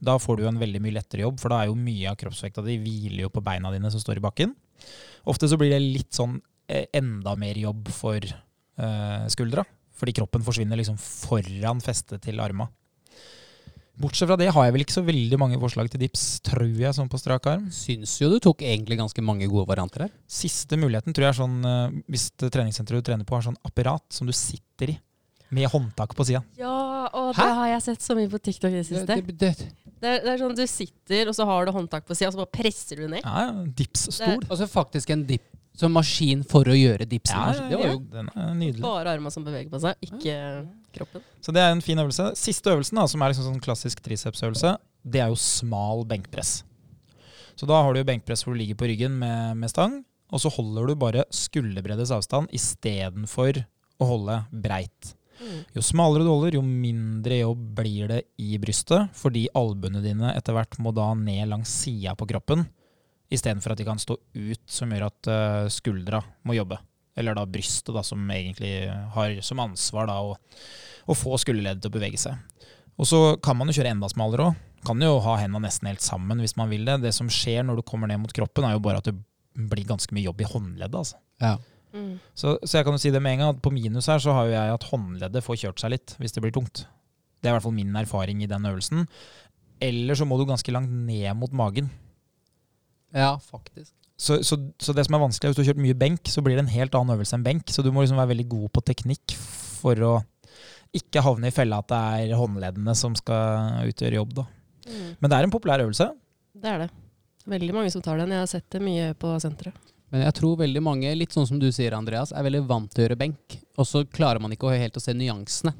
[0.02, 2.18] Da får du jo en veldig mye lettere jobb, for da er jo mye av
[2.20, 4.52] kroppsvekta di hviler jo på beina dine som står i bakken.
[5.26, 6.36] Ofte så blir det litt sånn
[6.68, 9.64] eh, enda mer jobb for eh, skuldra,
[9.96, 12.68] fordi kroppen forsvinner liksom foran festet til arma.
[13.96, 16.92] Bortsett fra det har jeg vel ikke så veldig mange forslag til dips, tror jeg,
[16.92, 17.70] sånn på strak arm.
[17.72, 20.12] Syns jo du tok egentlig ganske mange gode varianter her.
[20.28, 24.04] Siste muligheten tror jeg er sånn eh, hvis treningssenteret du trener på har sånn apparat
[24.12, 24.98] som du sitter i,
[25.56, 26.42] med håndtak på sida.
[26.60, 26.76] Ja,
[27.08, 27.40] og Hæ?
[27.40, 29.06] det har jeg sett så mye på TikTok i det siste.
[29.08, 32.04] Det, det, det, Det er, det er sånn du sitter, og så har du håndtak
[32.04, 33.22] på sida, og så bare presser du ned.
[33.24, 34.42] Ja, ja, dipsstol.
[34.44, 37.32] altså faktisk en dip, så maskin for å gjøre dips.
[37.32, 37.68] Ja, ja, ja.
[37.70, 38.82] det var ja, jo den er nydelig.
[38.84, 40.36] Bare armene som beveger på seg, ikke
[40.96, 41.24] kroppen.
[41.44, 42.30] Så det er en fin øvelse.
[42.38, 44.76] Siste øvelsen, da, som er liksom sånn klassisk tricepsøvelse,
[45.06, 46.58] det er jo smal benkpress.
[47.56, 50.00] Så da har du jo benkpress hvor du ligger på ryggen med, med stang,
[50.34, 53.62] og så holder du bare skulderbreddes avstand istedenfor
[54.02, 55.14] å holde breit.
[55.36, 55.60] Mm.
[55.76, 60.56] Jo smalere du holder, jo mindre jobb blir det i brystet, fordi albuene dine etter
[60.56, 62.66] hvert må da ned langs sida på kroppen,
[63.32, 66.78] istedenfor at de kan stå ut, som gjør at eh, skuldra må jobbe.
[67.16, 70.36] Eller da brystet, da, som egentlig har som ansvar da, å,
[71.06, 72.66] å få skulderleddet til å bevege seg.
[72.96, 74.64] Og så kan man jo kjøre enda smalere òg.
[74.86, 77.00] Kan jo ha hendene nesten helt sammen hvis man vil det.
[77.02, 79.16] Det som skjer når du kommer ned mot kroppen, er jo bare at det
[79.56, 81.00] blir ganske mye jobb i håndleddet.
[81.00, 81.18] altså.
[81.42, 81.56] ja.
[81.96, 82.18] Mm.
[82.36, 84.34] Så, så jeg kan jo si det med en gang, at på minus her så
[84.36, 86.82] har jo jeg at håndleddet får kjørt seg litt hvis det blir tungt.
[87.40, 89.06] Det er i hvert fall min erfaring i den øvelsen.
[89.80, 91.88] Eller så må du ganske langt ned mot magen.
[93.16, 93.94] ja, faktisk.
[94.16, 96.42] Så, så, så det som er vanskelig, er hvis du har kjørt mye benk, så
[96.44, 97.68] blir det en helt annen øvelse enn benk.
[97.72, 100.12] Så du må liksom være veldig god på teknikk for å
[100.96, 104.38] ikke havne i fella at det er håndleddene som skal utgjøre jobb.
[104.38, 104.46] da.
[104.86, 105.10] Mm.
[105.20, 106.08] Men det er en populær øvelse.
[106.56, 106.88] Det er det.
[107.46, 108.32] Veldig mange som tar den.
[108.32, 109.92] Jeg har sett det mye på senteret.
[110.14, 113.02] Men jeg tror veldig mange, litt sånn som du sier, Andreas, er veldig vant til
[113.02, 113.58] å gjøre benk.
[113.76, 115.74] Og så klarer man ikke å helt å se nyansene.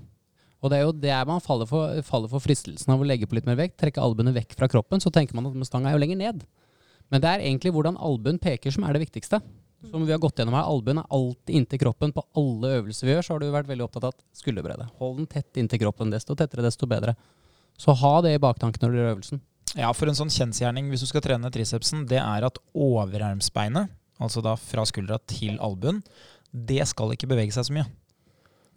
[0.64, 3.38] Og det er jo der man faller for, faller for fristelsen av å legge på
[3.38, 3.76] litt mer vekt.
[3.80, 5.02] Trekke albuene vekk fra kroppen.
[5.02, 6.42] Så tenker man at stanga er jo lenger ned.
[7.12, 9.40] Men det er egentlig hvordan albuen peker som er det viktigste.
[9.90, 12.12] Som vi har gått gjennom her, Albuen er alltid inntil kroppen.
[12.14, 14.88] På alle øvelser vi gjør, så har du vært veldig opptatt av skulderbredde.
[15.00, 16.10] Hold den tett inntil kroppen.
[16.10, 17.14] Desto tettere, desto bedre.
[17.78, 19.42] Så ha det i baktanken når du gjør øvelsen.
[19.76, 23.92] Ja, for en sånn kjensgjerning hvis du skal trene tricepsen, det er at overarmsbeinet,
[24.22, 26.00] altså da fra skuldra til albuen,
[26.50, 27.86] det skal ikke bevege seg så mye.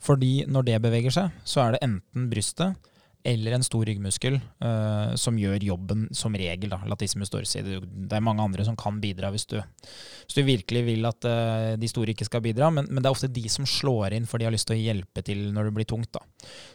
[0.03, 2.89] Fordi når det beveger seg, så er det enten brystet
[3.23, 6.71] eller en stor ryggmuskel uh, som gjør jobben som regel.
[6.71, 7.61] da, Latissimus dorsi.
[7.61, 11.73] Det er mange andre som kan bidra hvis du, hvis du virkelig vil at uh,
[11.79, 14.39] de store ikke skal bidra, men, men det er ofte de som slår inn for
[14.39, 16.13] de har lyst til å hjelpe til når det blir tungt.
[16.15, 16.23] da.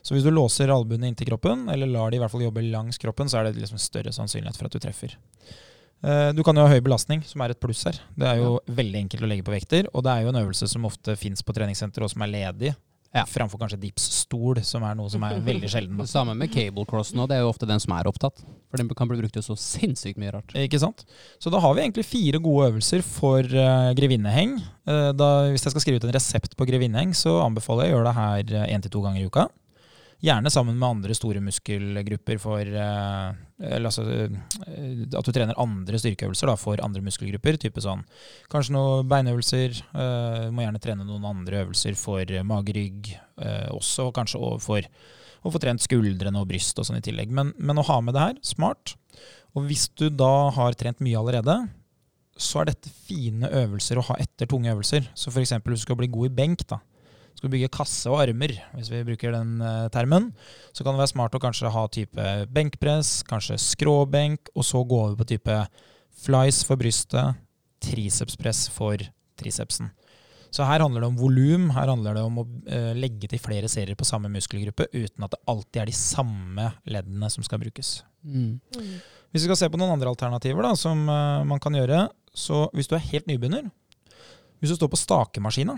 [0.05, 3.01] Så hvis du låser albuene inntil kroppen, eller lar de i hvert fall jobbe langs
[3.01, 5.17] kroppen, så er det liksom større sannsynlighet for at du treffer.
[6.05, 7.99] Eh, Du kan jo ha høy belastning, som er et pluss her.
[8.19, 10.69] Det er jo veldig enkelt å legge på vekter, og det er jo en øvelse
[10.69, 12.75] som ofte fins på treningssenter og som er ledig,
[13.15, 13.23] Ja.
[13.31, 15.97] framfor kanskje dipsstol, som er noe som er veldig sjelden.
[15.97, 16.07] da.
[16.07, 17.29] Det samme med cable cross nå.
[17.31, 18.43] Det er jo ofte den som er opptatt.
[18.71, 20.55] For den kan bli brukt til så sinnssykt mye rart.
[20.59, 21.05] Ikke sant?
[21.39, 24.57] Så da har vi egentlig fire gode øvelser for uh, grevinneheng.
[24.83, 28.01] Uh, da, hvis jeg skal skrive ut en resept på grevinneheng, så anbefaler jeg å
[28.01, 29.47] gjøre det her én til to ganger i uka.
[30.25, 36.01] Gjerne sammen med andre store muskelgrupper for eh, Eller altså eh, at du trener andre
[36.01, 37.59] styrkeøvelser da, for andre muskelgrupper.
[37.61, 38.07] Type sånn
[38.53, 39.77] kanskje noen beinøvelser.
[39.93, 44.09] du må gjerne trene noen andre øvelser for eh, mage-rygg eh, også.
[44.09, 44.89] Og kanskje for
[45.45, 47.33] å få trent skuldrene og bryst og sånn i tillegg.
[47.35, 48.97] Men, men å ha med det her, smart.
[49.55, 51.59] Og hvis du da har trent mye allerede,
[52.41, 55.07] så er dette fine øvelser å ha etter tunge øvelser.
[55.15, 55.55] Så f.eks.
[55.61, 56.81] hvis du skal bli god i benk, da.
[57.35, 60.31] Skal du bygge kasse og armer, hvis vi bruker den eh, termen,
[60.73, 65.01] så kan det være smart å kanskje ha type benkpress, kanskje skråbenk, og så gå
[65.03, 65.59] over på type
[66.25, 67.43] flies for brystet,
[67.85, 69.03] tricepspress for
[69.41, 69.91] tricepsen.
[70.55, 73.67] Så her handler det om volum, her handler det om å eh, legge til flere
[73.71, 77.97] serier på samme muskelgruppe, uten at det alltid er de samme leddene som skal brukes.
[78.23, 78.61] Mm.
[79.35, 82.69] Hvis vi skal se på noen andre alternativer da, som eh, man kan gjøre, så
[82.71, 83.67] hvis du er helt nybegynner,
[84.63, 85.75] hvis du står på stakemaskina,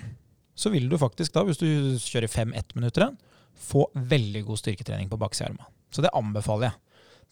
[0.56, 1.68] så vil du faktisk da, hvis du
[2.00, 3.12] kjører fem-ettminutter,
[3.56, 5.68] få veldig god styrketrening på baksida arma.
[5.92, 6.78] Så det anbefaler jeg.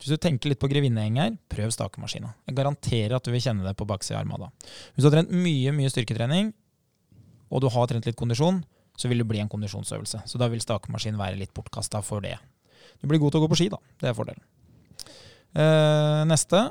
[0.01, 2.33] Hvis du tenker litt på grevinneheng her, prøv stakemaskina.
[2.49, 4.51] Jeg garanterer at du vil kjenne det på baksida av arma da.
[4.95, 6.51] Hvis du har trent mye, mye styrketrening,
[7.55, 8.63] og du har trent litt kondisjon,
[8.99, 10.25] så vil det bli en kondisjonsøvelse.
[10.29, 12.37] Så da vil stakemaskin være litt bortkasta for det.
[13.01, 13.81] Du blir god til å gå på ski, da.
[14.01, 14.43] Det er fordelen.
[15.55, 16.67] Eh, neste.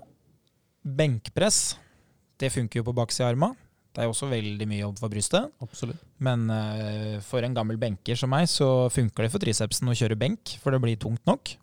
[0.84, 1.78] Benkpress.
[2.39, 3.54] Det funker jo på baksida av arma.
[3.94, 5.52] Det er jo også veldig mye jobb for brystet.
[5.62, 6.02] Absolutt.
[6.24, 10.18] Men uh, for en gammel benker som meg, så funker det for tricepsen å kjøre
[10.18, 11.54] benk, for det blir tungt nok.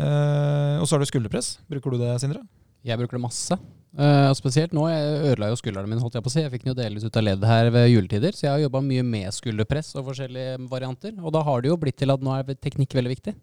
[0.00, 1.58] Uh, og så har du skulderpress.
[1.68, 2.40] Bruker du det, Sindre?
[2.84, 3.58] Jeg bruker det masse.
[3.94, 4.86] Uh, spesielt nå.
[4.88, 6.40] Jeg ødela jo skuldrene mine, holdt jeg på å si.
[6.42, 8.82] Jeg fikk den jo delvis ut av leddet her ved juletider, så jeg har jobba
[8.88, 11.12] mye med skulderpress og forskjellige varianter.
[11.20, 13.36] Og da har det jo blitt til at nå er teknikk veldig viktig.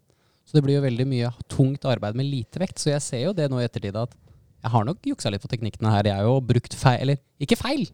[0.49, 2.81] Så det blir jo veldig mye tungt arbeid med lite vekt.
[2.81, 4.17] Så jeg ser jo det nå i ettertid at
[4.61, 6.09] jeg har nok juksa litt på teknikkene her.
[6.11, 7.87] Jeg har jo brukt feil, eller ikke feil,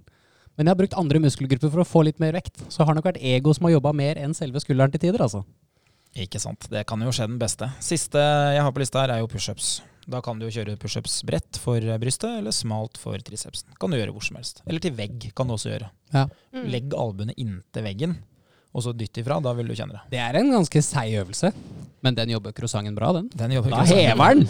[0.57, 2.59] men jeg har brukt andre muskelgrupper for å få litt mer vekt.
[2.67, 5.23] Så det har nok vært ego som har jobba mer enn selve skulderen til tider,
[5.23, 5.43] altså.
[6.17, 6.65] Ikke sant.
[6.71, 7.69] Det kan jo skje den beste.
[7.83, 8.21] Siste
[8.55, 9.77] jeg har på lista her, er jo pushups.
[10.07, 13.75] Da kan du jo kjøre pushups bredt for brystet, eller smalt for tricepsen.
[13.79, 14.63] Kan du gjøre hvor som helst.
[14.65, 15.91] Eller til vegg kan du også gjøre.
[16.15, 16.65] Mm.
[16.71, 18.17] Legg albuene inntil veggen,
[18.75, 19.39] og så dytt ifra.
[19.43, 20.03] Da vil du kjenne det.
[20.13, 21.51] Det er en ganske seig øvelse,
[22.05, 23.29] men den jobber croissanten bra, den.
[23.33, 24.47] Den jobber Da hever den!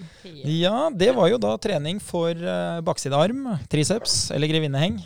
[0.64, 5.00] Ja, det var jo da trening for uh, baksidearm, triceps eller grevinneheng.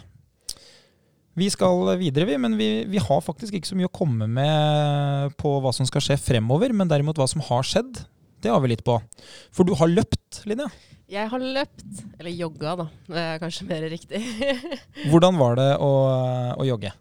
[1.34, 5.34] Vi skal videre, vi, men vi, vi har faktisk ikke så mye å komme med
[5.40, 6.70] på hva som skal skje fremover.
[6.70, 8.04] Men derimot hva som har skjedd,
[8.44, 9.00] det har vi litt på.
[9.50, 10.68] For du har løpt, Linja.
[11.10, 11.82] Jeg har løpt,
[12.16, 14.22] eller jogga da, det er kanskje mer riktig.
[15.10, 15.90] Hvordan var det å,
[16.54, 16.94] å jogge?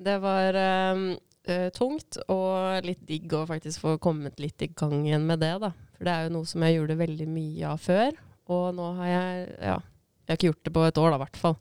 [0.00, 5.26] Det var eh, tungt og litt digg å faktisk få kommet litt i gang igjen
[5.28, 5.54] med det.
[5.62, 5.72] da.
[5.96, 8.20] For det er jo noe som jeg gjorde veldig mye av før.
[8.50, 9.78] Og nå har jeg ja,
[10.30, 11.56] jeg har ikke gjort det på et år, da, i hvert fall.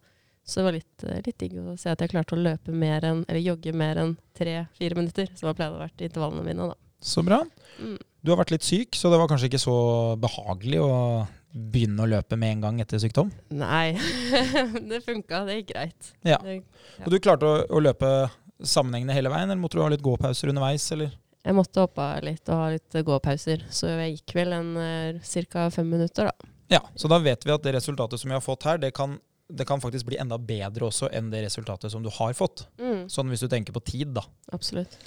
[0.50, 3.06] Så det var litt, eh, litt digg å se at jeg klarte å løpe mer
[3.06, 6.70] enn, eller jogge mer enn tre-fire minutter, som har pleid å vært intervallene mine.
[6.72, 6.78] da.
[7.02, 7.44] Så bra.
[7.80, 7.98] Mm.
[8.24, 9.76] Du har vært litt syk, så det var kanskje ikke så
[10.20, 10.94] behagelig å
[11.52, 13.32] begynne å løpe med en gang etter sykdom?
[13.50, 13.96] Nei,
[14.92, 15.44] det funka.
[15.48, 16.12] Det gikk greit.
[16.28, 16.38] Ja.
[16.44, 16.60] Det,
[17.06, 18.12] Og du klarte å, å løpe
[18.60, 21.16] sammenhengende hele veien, eller måtte du ha litt gåpauser underveis, eller?
[21.40, 24.74] jeg måtte hoppe av litt og ha litt eh, gåpauser, så jeg gikk vel en
[25.50, 25.70] ca.
[25.74, 26.50] fem minutter, da.
[26.70, 29.16] Ja, så da vet vi at det resultatet som vi har fått her, det kan,
[29.50, 32.68] det kan faktisk bli enda bedre også enn det resultatet som du har fått.
[32.78, 34.26] Mm, Sånn hvis du tenker på tid, da.
[34.54, 35.00] absolutt.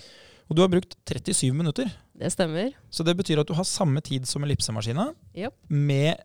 [0.50, 1.92] Og du har brukt 37 minutter.
[2.18, 2.72] Det stemmer.
[2.90, 5.54] Så det betyr at du har samme tid som ellipsemaskina, yep.
[5.70, 6.18] med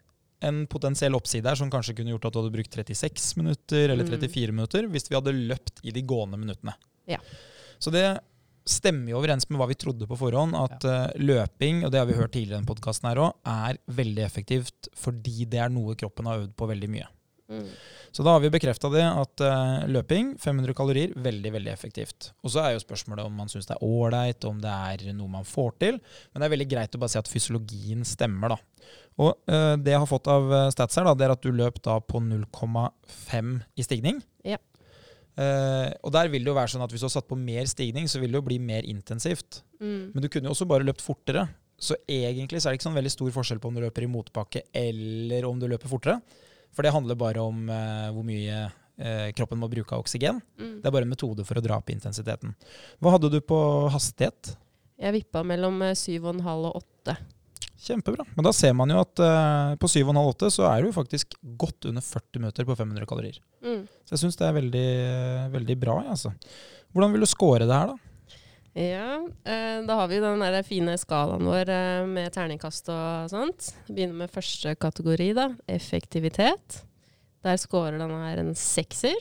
[0.45, 4.05] en potensiell oppside her som kanskje kunne gjort at du hadde brukt 36 minutter eller
[4.05, 4.19] Mm.
[4.19, 6.75] 34 minutter hvis vi hadde løpt i de gående minuttene.
[7.07, 7.17] Ja.
[7.79, 8.19] Så det
[8.67, 12.07] stemmer jo overens med hva vi trodde på forhånd, at eh, løping, og det har
[12.09, 15.95] vi hørt tidligere i denne podkasten her òg, er veldig effektivt fordi det er noe
[15.95, 17.07] kroppen har øvd på veldig mye.
[17.47, 17.69] Mm.
[18.11, 22.33] Så da har vi bekrefta det, at uh, løping, 500 kalorier, veldig veldig effektivt.
[22.43, 25.31] Og så er jo spørsmålet om man syns det er ålreit, om det er noe
[25.31, 25.99] man får til.
[26.33, 28.59] Men det er veldig greit å bare si at fysiologien stemmer, da.
[29.18, 31.53] Og eh, det jeg har fått av eh, stats her, da, det er at du
[31.55, 34.20] løp da på 0,5 i stigning.
[34.45, 34.59] Ja.
[35.38, 37.70] Eh, og der vil det jo være sånn at hvis du har satt på mer
[37.70, 39.61] stigning, så vil det jo bli mer intensivt.
[39.82, 40.13] Mm.
[40.13, 41.47] Men du kunne jo også bare løpt fortere.
[41.78, 44.09] Så egentlig så er det ikke sånn veldig stor forskjell på om du løper i
[44.09, 46.18] motbakke eller om du løper fortere.
[46.74, 50.41] For det handler bare om eh, hvor mye eh, kroppen må bruke av oksygen.
[50.57, 50.80] Mm.
[50.82, 52.57] Det er bare en metode for å dra opp intensiteten.
[52.97, 53.59] Hva hadde du på
[53.93, 54.55] hastighet?
[54.97, 57.18] Jeg vippa mellom eh, 7,5 og 8.
[57.78, 58.25] Kjempebra.
[58.34, 62.01] Men da ser man jo at uh, på 7,5-8 så er du faktisk godt under
[62.01, 63.38] 40 minutter på 500 kalorier.
[63.61, 63.84] Mm.
[64.01, 64.89] Så jeg syns det er veldig,
[65.53, 65.99] veldig bra.
[66.15, 66.34] Altså.
[66.91, 68.07] Hvordan vil du score det her, da?
[68.78, 73.71] Ja, eh, da har vi den der fine skalaen vår eh, med terningkast og sånt.
[73.89, 75.47] Begynner med første kategori, da.
[75.65, 76.82] Effektivitet.
[77.45, 79.17] Der scorer denne her en sekser.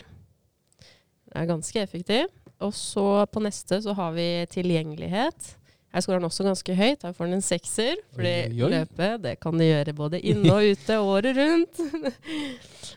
[0.76, 2.28] Det er ganske effektiv.
[2.60, 5.56] Og så på neste så har vi tilgjengelighet.
[5.94, 7.04] Her scorer han også ganske høyt.
[7.06, 8.00] Her får han en sekser.
[8.16, 11.82] Fordi Oi, oi, løpet det kan de gjøre både inne og ute året rundt.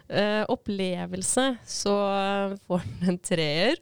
[0.09, 1.99] uh, opplevelse så
[2.65, 3.79] får han en treer.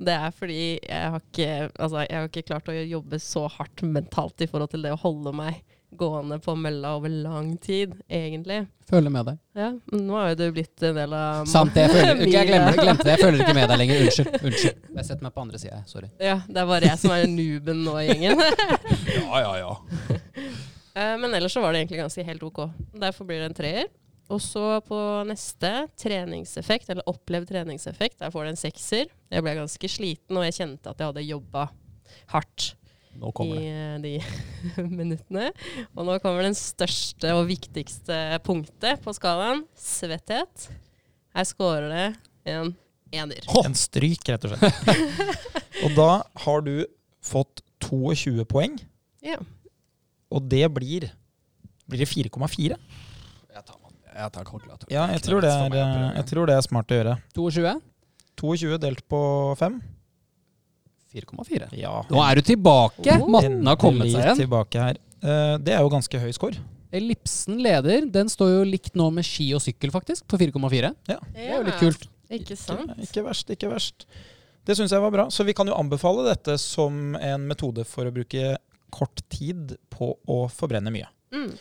[0.00, 3.82] Det er fordi jeg har, ikke, altså jeg har ikke klart å jobbe så hardt
[3.84, 5.60] mentalt i forhold til det å holde meg
[5.98, 8.62] gående på mølla over lang tid, egentlig.
[8.90, 9.38] Føler med deg.
[9.58, 12.48] Ja, men nå har jo du blitt en del av Sant, jeg, føler, ikke, jeg
[12.50, 13.14] glemte, glemte det.
[13.16, 14.02] Jeg føler ikke med deg lenger.
[14.06, 14.40] Unnskyld.
[14.40, 14.82] unnskyld.
[14.96, 15.80] Jeg setter meg på andre sida.
[15.90, 16.10] Sorry.
[16.22, 18.44] Ja, det er bare jeg som er nooben nå i gjengen.
[19.20, 19.72] Ja, ja, ja.
[20.90, 22.64] Eh, Men ellers så var det egentlig ganske helt ok.
[22.98, 23.84] Derfor blir det en treer.
[24.30, 29.06] Og så på neste, treningseffekt, eller opplevd treningseffekt, der får du en sekser.
[29.30, 31.68] Jeg ble ganske sliten, og jeg kjente at jeg hadde jobba
[32.34, 32.72] hardt
[33.20, 33.62] i det.
[33.68, 35.50] eh, de minuttene.
[35.94, 38.16] Og nå kommer den største og viktigste
[38.46, 39.64] punktet på skalaen.
[39.78, 40.68] Svetthet.
[41.36, 42.06] Her scorer det
[42.54, 42.72] en
[43.12, 43.44] ener.
[43.64, 45.06] En stryk, rett og slett.
[45.84, 46.08] og da
[46.46, 46.74] har du
[47.22, 48.78] fått 22 poeng,
[49.24, 49.36] Ja.
[50.32, 51.08] og det blir
[51.90, 52.76] Blir det 4,4?
[53.50, 53.78] Jeg tar,
[54.14, 54.86] jeg tar kalkulator.
[54.92, 57.14] Ja, jeg tror, det er, jeg tror det er smart å gjøre.
[57.34, 57.72] 22?
[58.38, 59.20] 22 delt på
[59.58, 59.80] 5?
[61.14, 61.70] 4,4.
[61.78, 61.94] Ja.
[62.10, 63.16] Nå er du tilbake!
[63.18, 63.30] Oh.
[63.36, 64.40] Matten har kommet seg igjen.
[64.44, 65.00] tilbake her.
[65.20, 66.62] Eh, det er jo ganske høy score.
[66.94, 68.06] Ellipsen leder.
[68.10, 70.92] Den står jo likt nå med ski og sykkel, faktisk, på 4,4.
[71.10, 71.18] Ja.
[71.34, 72.08] Det er jo litt kult.
[72.30, 72.94] Ikke sant?
[72.94, 74.06] Ikke, ikke verst, ikke verst.
[74.66, 75.26] Det syns jeg var bra.
[75.34, 78.56] Så vi kan jo anbefale dette som en metode for å bruke
[78.94, 81.08] kort tid på å forbrenne mye.
[81.34, 81.52] Mm.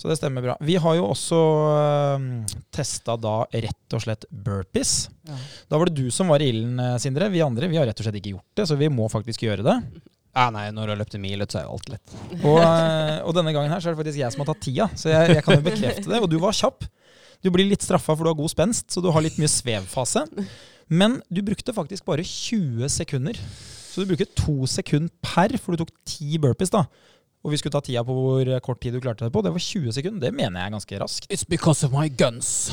[0.00, 0.54] Så det stemmer bra.
[0.64, 1.38] Vi har jo også
[2.16, 2.28] um,
[2.72, 5.10] testa da rett og slett burpees.
[5.28, 5.36] Ja.
[5.68, 7.28] Da var det du som var i ilden, eh, Sindre.
[7.28, 9.66] Vi andre vi har rett og slett ikke gjort det, så vi må faktisk gjøre
[9.66, 9.74] det.
[10.32, 12.14] Ja, nei, når du har løpt en mil, så er jo alt lett.
[12.48, 14.88] Og, eh, og denne gangen her så er det faktisk jeg som har tatt tida,
[14.96, 16.22] så jeg, jeg kan jo bekrefte det.
[16.24, 16.88] Og du var kjapp.
[17.44, 20.24] Du blir litt straffa for du har god spenst, så du har litt mye svevfase.
[20.88, 23.36] Men du brukte faktisk bare 20 sekunder.
[23.90, 26.86] Så du bruker to sekunder per, for du tok ti burpees, da.
[27.40, 29.40] Og vi skulle ta tida på hvor kort tid du klarte det på.
[29.40, 30.20] Det var 20 sekunder.
[30.26, 31.26] Det mener jeg er ganske raskt.
[31.32, 32.68] It's because of my guns.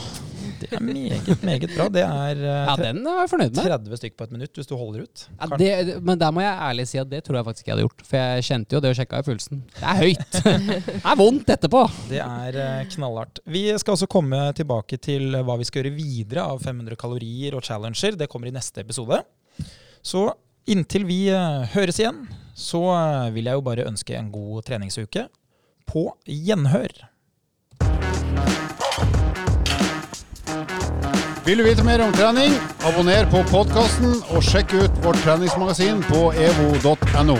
[0.59, 1.85] Det er meget, meget bra.
[1.93, 3.67] Det er eh, Ja, den er jeg fornøyd med.
[3.69, 5.23] 30 stykk på et minutt hvis du holder ut.
[5.39, 5.69] Ja, det,
[6.03, 8.03] men der må jeg ærlig si at det tror jeg faktisk jeg hadde gjort.
[8.09, 9.61] For jeg kjente jo det og sjekka i pulsen.
[9.77, 10.37] Det er høyt.
[10.97, 11.83] Det er vondt etterpå.
[12.09, 13.39] Det er eh, knallhardt.
[13.47, 17.63] Vi skal også komme tilbake til hva vi skal gjøre videre av 500 kalorier og
[17.63, 18.17] challenger.
[18.19, 19.21] Det kommer i neste episode.
[20.03, 20.25] Så
[20.67, 22.25] inntil vi eh, høres igjen,
[22.57, 25.27] så eh, vil jeg jo bare ønske en god treningsuke.
[25.87, 27.05] På gjenhør.
[31.47, 32.57] Vil du vite mer om trening?
[32.83, 37.37] Abonner på podkasten og sjekk ut vårt treningsmagasin på evo.no.